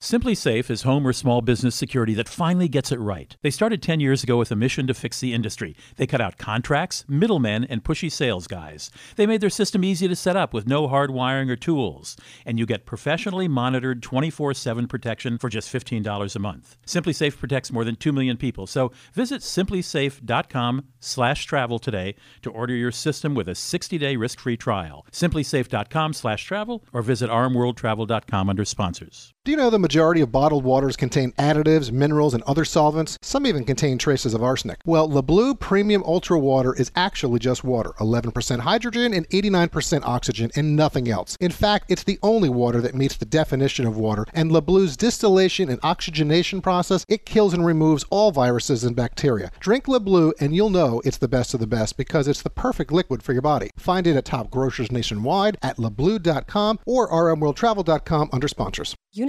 [0.00, 3.34] SimpliSafe is home or small business security that finally gets it right.
[3.40, 5.74] They started 10 years ago with a mission to fix the industry.
[5.96, 8.90] They cut out contracts, middlemen, and pushy sales guys.
[9.16, 12.14] They made their system easy to set up with no hard wiring or tools.
[12.44, 16.76] And you get professionally monitored 24 7 protection for just $15 a month.
[16.86, 18.66] SimpliSafe protects more than 2 million people.
[18.66, 25.06] So visit simplisafe.com slash travel today to order your system with a 60-day risk-free trial.
[25.10, 29.32] Simplisafe.com slash travel or visit rmworldtravel.com under sponsors.
[29.46, 33.16] Do you know the majority of bottled waters contain additives, minerals, and other solvents?
[33.22, 34.80] Some even contain traces of arsenic.
[34.84, 40.74] Well, LeBleu Premium Ultra Water is actually just water 11% hydrogen and 89% oxygen, and
[40.74, 41.36] nothing else.
[41.38, 45.68] In fact, it's the only water that meets the definition of water, and LeBleu's distillation
[45.68, 49.52] and oxygenation process, it kills and removes all viruses and bacteria.
[49.60, 52.90] Drink LeBleu, and you'll know it's the best of the best because it's the perfect
[52.90, 53.70] liquid for your body.
[53.76, 58.96] Find it at top grocers nationwide, at lebleu.com, or rmworldtravel.com under sponsors.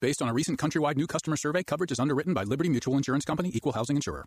[0.00, 3.26] Based on a recent countrywide new customer survey, coverage is underwritten by Liberty Mutual Insurance
[3.26, 4.24] Company, Equal Housing Insurer.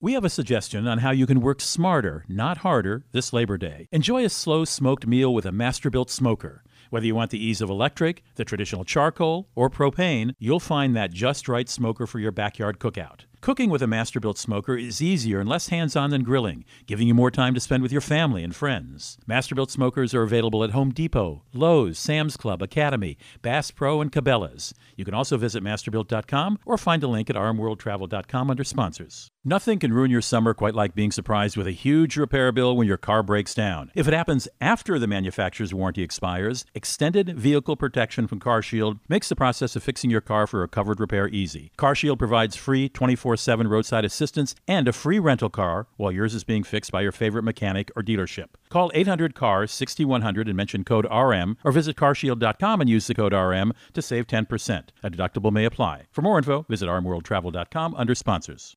[0.00, 3.88] We have a suggestion on how you can work smarter, not harder, this Labor Day.
[3.90, 6.62] Enjoy a slow smoked meal with a Masterbuilt smoker.
[6.90, 11.10] Whether you want the ease of electric, the traditional charcoal, or propane, you'll find that
[11.10, 13.22] just right smoker for your backyard cookout.
[13.46, 17.14] Cooking with a Masterbuilt smoker is easier and less hands on than grilling, giving you
[17.14, 19.18] more time to spend with your family and friends.
[19.24, 24.74] Masterbuilt smokers are available at Home Depot, Lowe's, Sam's Club, Academy, Bass Pro, and Cabela's.
[24.96, 29.30] You can also visit masterbuilt.com or find a link at rmworldtravel.com under sponsors.
[29.48, 32.88] Nothing can ruin your summer quite like being surprised with a huge repair bill when
[32.88, 33.92] your car breaks down.
[33.94, 39.36] If it happens after the manufacturer's warranty expires, extended vehicle protection from CarShield makes the
[39.36, 41.70] process of fixing your car for a covered repair easy.
[41.78, 46.42] CarShield provides free 24 7 roadside assistance and a free rental car while yours is
[46.42, 48.48] being fixed by your favorite mechanic or dealership.
[48.68, 53.32] Call 800 CARS 6100 and mention code RM or visit carshield.com and use the code
[53.32, 54.88] RM to save 10%.
[55.04, 56.06] A deductible may apply.
[56.10, 58.76] For more info, visit rmworldtravel.com under sponsors.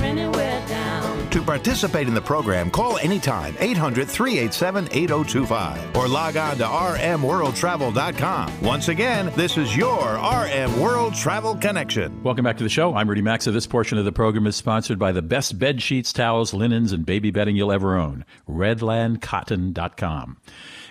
[1.31, 8.61] To participate in the program, call anytime 800 387 8025 or log on to rmworldtravel.com.
[8.61, 12.21] Once again, this is your RM World Travel Connection.
[12.21, 12.93] Welcome back to the show.
[12.95, 13.51] I'm Rudy Maxa.
[13.51, 17.05] This portion of the program is sponsored by the best bed sheets, towels, linens, and
[17.05, 18.25] baby bedding you'll ever own.
[18.49, 20.37] RedlandCotton.com.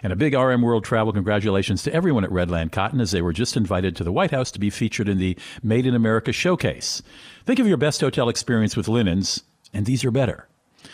[0.03, 3.35] And a big RM World Travel congratulations to everyone at Redland Cotton as they were
[3.35, 7.03] just invited to the White House to be featured in the Made in America showcase.
[7.45, 10.49] Think of your best hotel experience with linens, and these are better.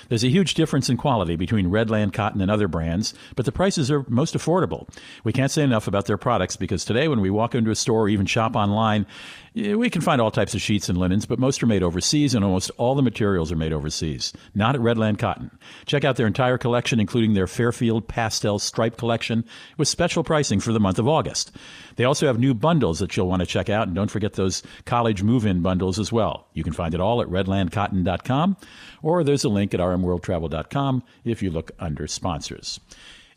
[0.08, 3.90] There's a huge difference in quality between Redland Cotton and other brands, but the prices
[3.90, 4.88] are most affordable.
[5.24, 8.02] We can't say enough about their products because today, when we walk into a store
[8.02, 9.06] or even shop online,
[9.56, 12.44] we can find all types of sheets and linens, but most are made overseas, and
[12.44, 14.34] almost all the materials are made overseas.
[14.54, 15.50] Not at Redland Cotton.
[15.86, 19.46] Check out their entire collection, including their Fairfield Pastel Stripe collection,
[19.78, 21.52] with special pricing for the month of August.
[21.96, 24.62] They also have new bundles that you'll want to check out, and don't forget those
[24.84, 26.48] college move-in bundles as well.
[26.52, 28.58] You can find it all at redlandcotton.com,
[29.02, 32.78] or there's a link at rmworldtravel.com if you look under sponsors.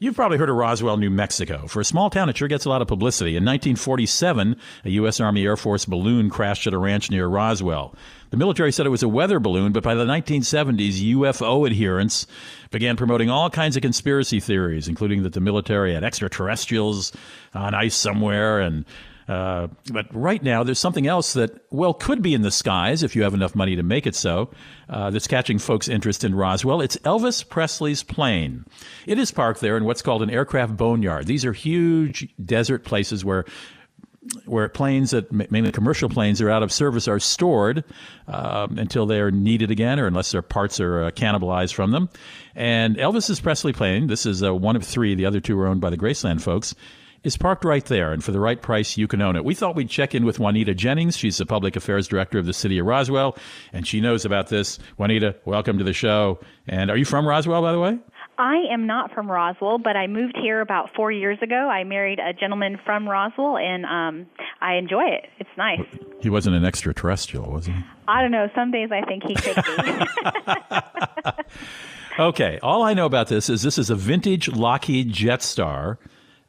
[0.02, 1.68] You've probably heard of Roswell, New Mexico.
[1.68, 3.32] For a small town, it sure gets a lot of publicity.
[3.32, 5.20] In 1947, a U.S.
[5.20, 7.94] Army Air Force balloon crashed at a ranch near Roswell.
[8.30, 12.28] The military said it was a weather balloon, but by the 1970s, UFO adherents
[12.72, 17.12] began promoting all kinds of conspiracy theories, including that the military had extraterrestrials
[17.54, 18.86] on ice somewhere and
[19.30, 23.16] uh, but right now, there's something else that, well, could be in the skies if
[23.16, 24.50] you have enough money to make it so,
[24.90, 26.82] uh, that's catching folks' interest in Roswell.
[26.82, 28.66] It's Elvis Presley's plane.
[29.06, 31.28] It is parked there in what's called an aircraft boneyard.
[31.28, 33.46] These are huge desert places where
[34.46, 37.84] where planes that mainly commercial planes are out of service are stored
[38.28, 42.10] um, until they are needed again or unless their parts are uh, cannibalized from them.
[42.54, 45.82] And Elvis's Presley plane, this is uh, one of three, the other two are owned
[45.82, 46.76] by the Graceland folks,
[47.24, 49.44] is parked right there, and for the right price, you can own it.
[49.44, 51.18] We thought we'd check in with Juanita Jennings.
[51.18, 53.38] She's the public affairs director of the city of Roswell,
[53.74, 54.80] and she knows about this.
[54.98, 56.40] Juanita, welcome to the show.
[56.68, 58.00] And are you from Roswell, by the way?
[58.38, 61.56] I am not from Roswell, but I moved here about four years ago.
[61.56, 64.28] I married a gentleman from Roswell, and um,
[64.62, 65.26] I enjoy it.
[65.40, 65.86] It's nice.
[66.22, 67.74] He wasn't an extraterrestrial, was he?
[68.08, 68.50] I don't know.
[68.56, 69.56] Some days I think he could
[71.28, 71.44] be.
[72.20, 72.60] okay.
[72.64, 75.98] All I know about this is this is a vintage Lockheed Jetstar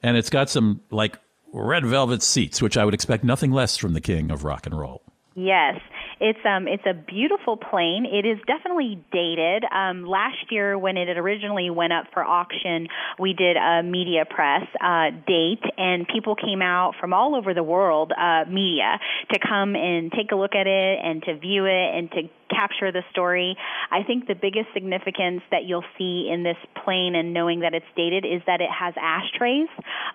[0.02, 1.18] and it's got some like
[1.52, 4.78] red velvet seats, which I would expect nothing less from the king of rock and
[4.78, 5.02] roll.
[5.34, 5.80] Yes.
[6.20, 8.04] It's um it's a beautiful plane.
[8.04, 9.64] It is definitely dated.
[9.64, 14.66] Um, last year when it originally went up for auction, we did a media press
[14.84, 19.00] uh, date, and people came out from all over the world, uh, media,
[19.32, 22.92] to come and take a look at it and to view it and to capture
[22.92, 23.56] the story.
[23.90, 27.86] I think the biggest significance that you'll see in this plane and knowing that it's
[27.96, 29.68] dated is that it has ashtrays.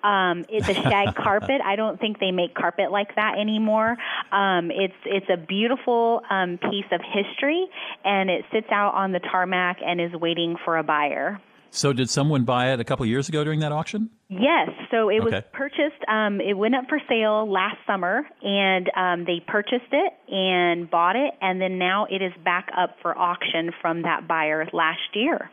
[0.03, 1.61] Um, it's a shag carpet.
[1.63, 3.97] I don't think they make carpet like that anymore.
[4.31, 5.94] Um, it's it's a beautiful
[6.29, 7.65] um, piece of history,
[8.03, 11.39] and it sits out on the tarmac and is waiting for a buyer.
[11.71, 14.09] So, did someone buy it a couple years ago during that auction?
[14.29, 14.69] Yes.
[14.91, 15.35] So it Okay.
[15.35, 16.01] was purchased.
[16.07, 21.17] Um, it went up for sale last summer, and um, they purchased it and bought
[21.17, 25.51] it, and then now it is back up for auction from that buyer last year.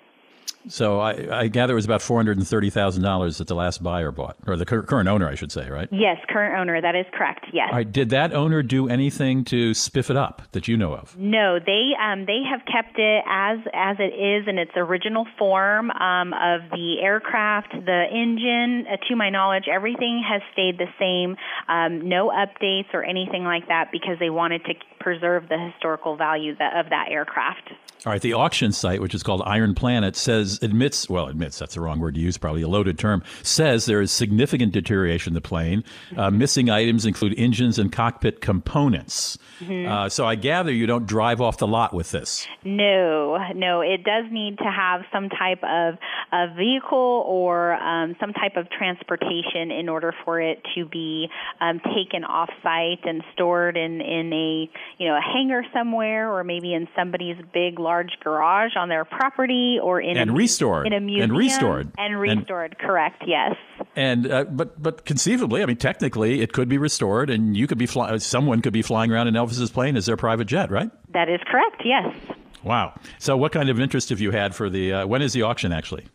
[0.69, 3.55] So I, I gather it was about four hundred and thirty thousand dollars that the
[3.55, 5.89] last buyer bought, or the cur- current owner, I should say, right?
[5.91, 6.81] Yes, current owner.
[6.81, 7.47] That is correct.
[7.53, 7.69] Yes.
[7.71, 7.91] All right.
[7.91, 11.17] Did that owner do anything to spiff it up that you know of?
[11.19, 15.91] No, they um, they have kept it as as it is in its original form
[15.91, 18.87] um, of the aircraft, the engine.
[18.87, 21.37] Uh, to my knowledge, everything has stayed the same.
[21.69, 26.55] Um, no updates or anything like that because they wanted to preserve the historical value
[26.57, 27.73] that, of that aircraft.
[28.05, 31.75] All right, the auction site, which is called Iron Planet, says admits well admits that's
[31.75, 33.23] the wrong word to use, probably a loaded term.
[33.43, 35.85] Says there is significant deterioration in the plane.
[36.17, 39.39] Uh, missing items include engines and cockpit components.
[39.61, 39.89] Mhm.
[39.89, 42.47] Uh, so I gather you don't drive off the lot with this.
[42.65, 45.99] No, no, it does need to have some type of
[46.33, 51.29] a vehicle or um, some type of transportation in order for it to be
[51.61, 56.43] um, taken off site and stored in in a you know a hangar somewhere or
[56.45, 60.87] maybe in somebody's big large garage on their property or in And a, restored.
[60.87, 61.91] in a And restored.
[61.99, 62.77] and And- restored.
[62.79, 63.23] correct?
[63.27, 63.57] Yes.
[63.97, 67.79] And uh, but but conceivably, I mean, technically, it could be restored, and you could
[67.79, 70.91] be fly- someone could be flying around in Elvis's plane as their private jet, right?
[71.13, 71.83] That is correct.
[71.85, 72.15] Yes.
[72.63, 72.95] Wow.
[73.19, 74.93] So, what kind of interest have you had for the?
[74.93, 76.07] Uh, when is the auction actually?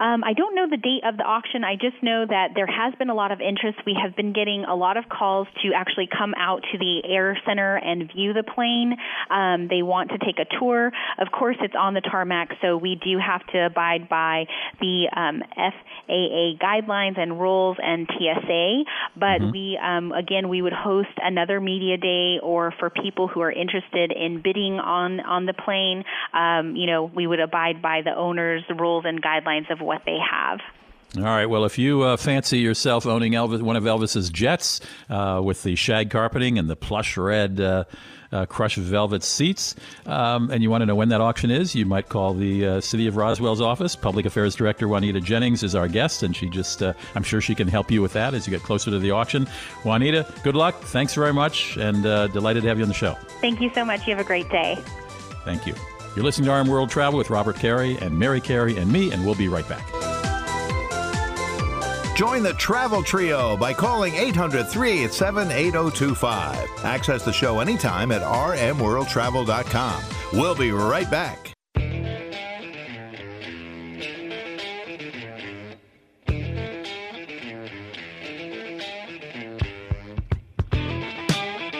[0.00, 1.64] Um, I don't know the date of the auction.
[1.64, 3.78] I just know that there has been a lot of interest.
[3.84, 7.38] We have been getting a lot of calls to actually come out to the air
[7.46, 8.96] center and view the plane.
[9.30, 10.92] Um, they want to take a tour.
[11.18, 14.46] Of course, it's on the tarmac, so we do have to abide by
[14.80, 15.42] the um,
[16.08, 18.84] FAA guidelines and rules and TSA.
[19.16, 23.52] But we, um, again, we would host another media day, or for people who are
[23.52, 28.14] interested in bidding on on the plane, um, you know, we would abide by the
[28.14, 30.60] owner's rules and guidelines of what they have.
[31.16, 31.46] All right.
[31.46, 35.74] Well, if you uh, fancy yourself owning Elvis, one of Elvis's jets uh, with the
[35.74, 37.84] shag carpeting and the plush red uh,
[38.32, 39.74] uh, crushed velvet seats,
[40.06, 42.80] um, and you want to know when that auction is, you might call the uh,
[42.80, 43.96] City of Roswell's office.
[43.96, 47.54] Public Affairs Director Juanita Jennings is our guest, and she just, uh, I'm sure she
[47.54, 49.46] can help you with that as you get closer to the auction.
[49.84, 50.80] Juanita, good luck.
[50.82, 53.14] Thanks very much, and uh, delighted to have you on the show.
[53.40, 54.06] Thank you so much.
[54.06, 54.78] You have a great day.
[55.44, 55.74] Thank you.
[56.14, 59.24] You're listening to RM World Travel with Robert Carey and Mary Carey and me, and
[59.24, 60.07] we'll be right back.
[62.18, 66.84] Join the Travel Trio by calling 800 387 8025.
[66.84, 70.02] Access the show anytime at rmworldtravel.com.
[70.32, 71.57] We'll be right back.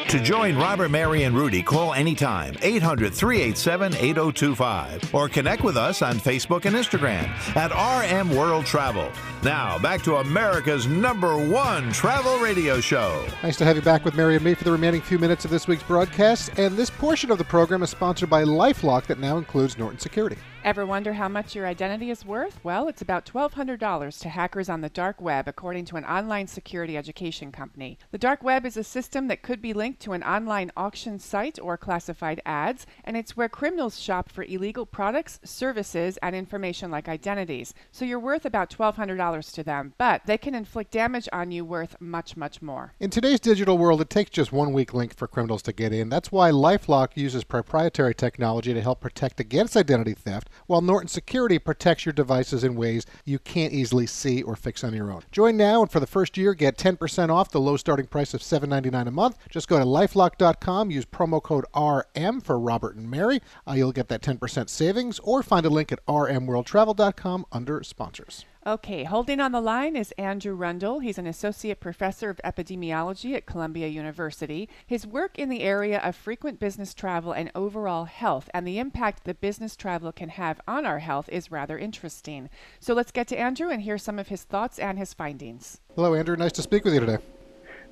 [0.09, 6.01] To join Robert, Mary, and Rudy, call anytime 800 387 8025 or connect with us
[6.01, 9.13] on Facebook and Instagram at RM World Travel.
[9.43, 13.27] Now, back to America's number one travel radio show.
[13.43, 15.51] Nice to have you back with Mary and me for the remaining few minutes of
[15.51, 16.59] this week's broadcast.
[16.59, 20.39] And this portion of the program is sponsored by Lifelock that now includes Norton Security.
[20.69, 22.63] Ever wonder how much your identity is worth?
[22.63, 26.95] Well, it's about $1,200 to hackers on the dark web, according to an online security
[26.95, 27.99] education company.
[28.11, 31.59] The dark web is a system that could be linked to an online auction site
[31.59, 37.09] or classified ads, and it's where criminals shop for illegal products, services, and information like
[37.09, 37.73] identities.
[37.91, 41.97] So you're worth about $1,200 to them, but they can inflict damage on you worth
[41.99, 42.93] much, much more.
[43.01, 46.11] In today's digital world, it takes just one weak link for criminals to get in.
[46.11, 51.59] That's why Lifelock uses proprietary technology to help protect against identity theft while Norton Security
[51.59, 55.23] protects your devices in ways you can't easily see or fix on your own.
[55.33, 58.41] Join now and for the first year get 10% off the low starting price of
[58.41, 59.39] $7.99 a month.
[59.49, 63.41] Just go to lifelock.com, use promo code RM for Robert and Mary.
[63.67, 68.45] Uh, you'll get that 10% savings or find a link at rmworldtravel.com under sponsors.
[68.69, 70.99] Okay, holding on the line is Andrew Rundle.
[70.99, 74.69] He's an associate professor of epidemiology at Columbia University.
[74.87, 79.25] His work in the area of frequent business travel and overall health and the impact
[79.25, 82.51] that business travel can have on our health is rather interesting.
[82.79, 85.81] So let's get to Andrew and hear some of his thoughts and his findings.
[85.95, 86.37] Hello, Andrew.
[86.37, 87.17] Nice to speak with you today.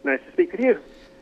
[0.04, 0.78] Nice to speak with you.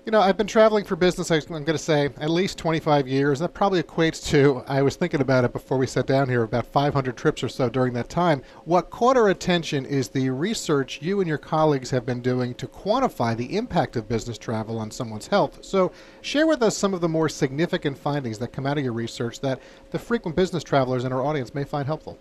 [0.06, 3.38] You know, I've been traveling for business, I'm going to say, at least 25 years.
[3.38, 6.66] That probably equates to, I was thinking about it before we sat down here, about
[6.66, 8.42] 500 trips or so during that time.
[8.66, 12.66] What caught our attention is the research you and your colleagues have been doing to
[12.66, 15.64] quantify the impact of business travel on someone's health.
[15.64, 15.90] So,
[16.20, 19.40] share with us some of the more significant findings that come out of your research
[19.40, 22.18] that the frequent business travelers in our audience may find helpful.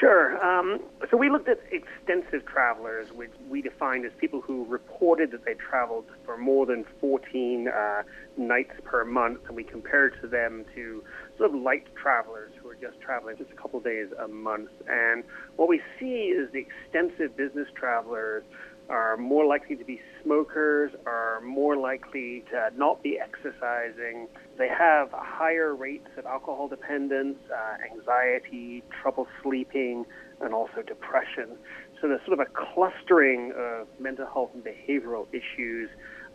[0.00, 0.44] Sure.
[0.44, 0.80] Um,
[1.10, 5.54] so we looked at extensive travelers, which we defined as people who reported that they
[5.54, 8.02] traveled for more than 14 uh,
[8.36, 11.04] nights per month, and we compared to them to
[11.38, 14.70] sort of light travelers who are just traveling just a couple days a month.
[14.88, 15.22] And
[15.56, 18.42] what we see is the extensive business travelers
[18.88, 24.28] are more likely to be smokers, are more likely to not be exercising.
[24.58, 30.04] They have higher rates of alcohol dependence, uh, anxiety, trouble sleeping,
[30.40, 31.56] and also depression.
[32.00, 35.88] So there's sort of a clustering of mental health and behavioral issues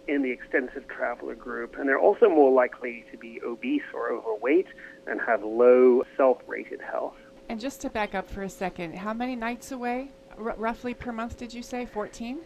[0.08, 1.76] in the extensive traveler group.
[1.78, 4.68] And they're also more likely to be obese or overweight
[5.06, 7.16] and have low self rated health.
[7.50, 11.12] And just to back up for a second, how many nights away r- roughly per
[11.12, 11.86] month did you say?
[11.86, 12.40] 14?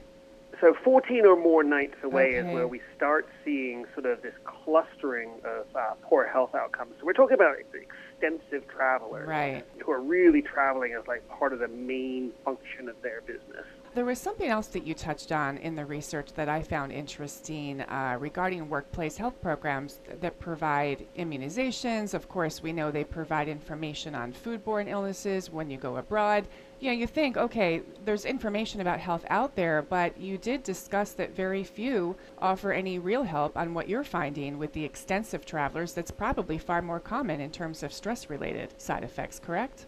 [0.61, 2.47] So 14 or more nights away Okay.
[2.49, 6.93] is where we start seeing sort of this clustering of uh, poor health outcomes.
[6.99, 9.65] So we're talking about extensive travelers Right.
[9.83, 13.65] who are really traveling as like part of the main function of their business.
[13.95, 17.81] There was something else that you touched on in the research that I found interesting
[17.81, 22.15] uh, regarding workplace health programs th- that provide immunizations.
[22.15, 26.47] Of course, we know they provide information on foodborne illnesses when you go abroad.
[26.79, 31.11] You know, you think, okay, there's information about health out there, but you did discuss
[31.11, 35.93] that very few offer any real help on what you're finding with the extensive travelers
[35.93, 39.85] that's probably far more common in terms of stress related side effects, correct?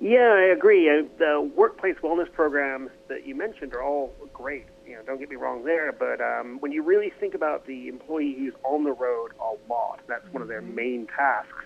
[0.00, 0.88] Yeah, I agree.
[1.18, 4.66] The workplace wellness programs that you mentioned are all great.
[4.86, 7.88] You know, don't get me wrong there, but um, when you really think about the
[7.88, 11.64] employee who's on the road a lot, that's one of their main tasks.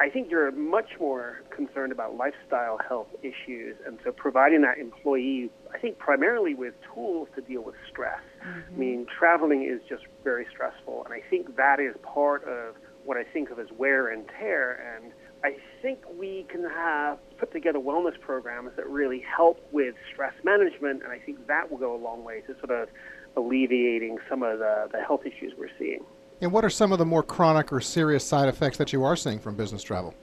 [0.00, 5.50] I think you're much more concerned about lifestyle health issues, and so providing that employee,
[5.74, 8.20] I think, primarily with tools to deal with stress.
[8.42, 13.16] I mean, traveling is just very stressful, and I think that is part of what
[13.16, 14.96] I think of as wear and tear.
[14.96, 15.12] And
[15.44, 21.02] I think we can have put together wellness programs that really help with stress management,
[21.02, 22.88] and I think that will go a long way to sort of
[23.36, 26.04] alleviating some of the, the health issues we're seeing.
[26.40, 29.16] And what are some of the more chronic or serious side effects that you are
[29.16, 30.14] seeing from business travel?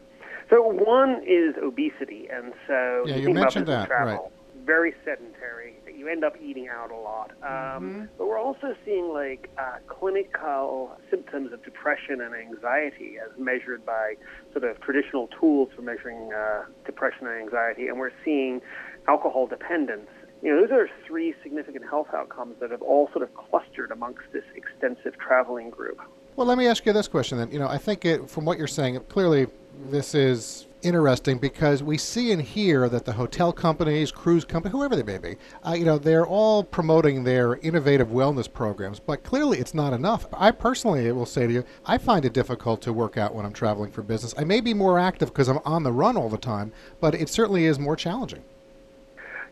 [0.49, 4.31] So one is obesity, and so Yeah, you you mentioned that, travel,
[4.65, 5.75] very sedentary.
[5.93, 7.31] You end up eating out a lot.
[7.43, 13.85] Um, But we're also seeing like uh, clinical symptoms of depression and anxiety as measured
[13.85, 14.15] by
[14.51, 18.61] sort of traditional tools for measuring uh, depression and anxiety, and we're seeing
[19.07, 20.09] alcohol dependence.
[20.41, 24.23] You know, those are three significant health outcomes that have all sort of clustered amongst
[24.33, 25.99] this extensive traveling group.
[26.35, 27.49] Well, let me ask you this question then.
[27.49, 29.47] You know, I think it, from what you're saying, clearly
[29.89, 34.97] this is interesting because we see and hear that the hotel companies, cruise companies, whoever
[34.97, 39.59] they may be, uh, you know, they're all promoting their innovative wellness programs, but clearly
[39.59, 40.25] it's not enough.
[40.33, 43.53] I personally will say to you, I find it difficult to work out when I'm
[43.53, 44.35] traveling for business.
[44.37, 47.29] I may be more active because I'm on the run all the time, but it
[47.29, 48.43] certainly is more challenging.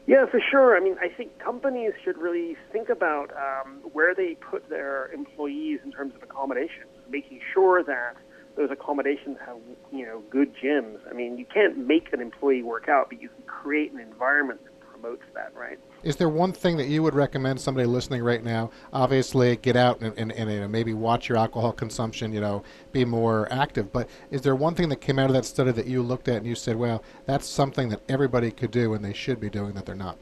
[0.05, 0.75] Yeah, for sure.
[0.75, 5.79] I mean, I think companies should really think about um, where they put their employees
[5.83, 8.15] in terms of accommodations, making sure that
[8.57, 9.57] those accommodations have,
[9.91, 10.97] you know, good gyms.
[11.09, 14.59] I mean, you can't make an employee work out, but you can create an environment
[14.65, 14.72] that
[15.03, 15.77] promotes that, right?
[16.03, 18.71] Is there one thing that you would recommend somebody listening right now?
[18.91, 22.63] Obviously, get out and, and, and you know, maybe watch your alcohol consumption, you know,
[22.91, 23.91] be more active.
[23.91, 26.37] But is there one thing that came out of that study that you looked at
[26.37, 29.73] and you said, well, that's something that everybody could do and they should be doing
[29.73, 30.17] that they're not?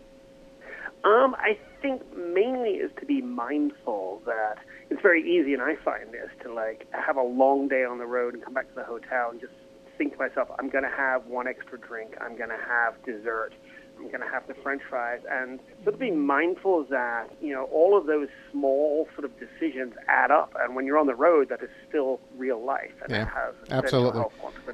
[1.04, 4.58] Um, I think mainly is to be mindful that
[4.92, 8.06] it's very easy, and I find this, to like have a long day on the
[8.06, 9.54] road and come back to the hotel and just
[9.98, 13.54] think to myself, I'm going to have one extra drink, I'm going to have dessert
[14.02, 17.66] I'm going to have the French fries, and sort of be mindful that you know
[17.66, 21.50] all of those small sort of decisions add up, and when you're on the road,
[21.50, 24.24] that is still real life, and yeah, it has absolutely.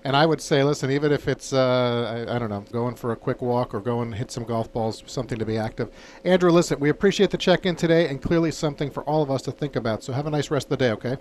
[0.03, 3.11] And I would say, listen, even if it's uh, I, I, don't know, going for
[3.11, 5.91] a quick walk or going hit some golf balls, something to be active.
[6.23, 9.51] Andrew, listen, we appreciate the check-in today, and clearly something for all of us to
[9.51, 10.03] think about.
[10.03, 11.17] So have a nice rest of the day, okay?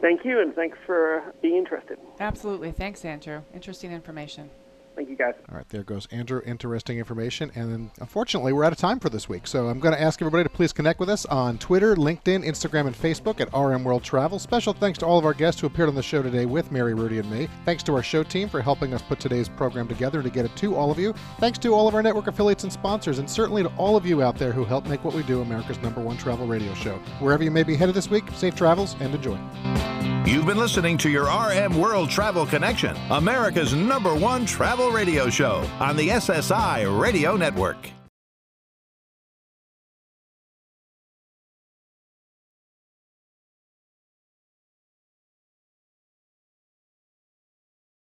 [0.00, 1.98] Thank you, and thanks for being interested.
[2.20, 3.42] Absolutely, thanks, Andrew.
[3.52, 4.50] Interesting information.
[4.98, 5.34] Thank you, guys.
[5.48, 6.42] All right, there goes Andrew.
[6.44, 7.52] Interesting information.
[7.54, 9.46] And unfortunately, we're out of time for this week.
[9.46, 12.88] So I'm going to ask everybody to please connect with us on Twitter, LinkedIn, Instagram,
[12.88, 14.40] and Facebook at RM World Travel.
[14.40, 16.94] Special thanks to all of our guests who appeared on the show today with Mary,
[16.94, 17.48] Rudy, and me.
[17.64, 20.56] Thanks to our show team for helping us put today's program together to get it
[20.56, 21.14] to all of you.
[21.38, 24.20] Thanks to all of our network affiliates and sponsors, and certainly to all of you
[24.20, 26.96] out there who help make what we do America's number one travel radio show.
[27.20, 29.38] Wherever you may be headed this week, safe travels and enjoy.
[30.26, 35.64] You've been listening to your RM World Travel Connection, America's number one travel radio show
[35.80, 37.97] on the SSI Radio Network.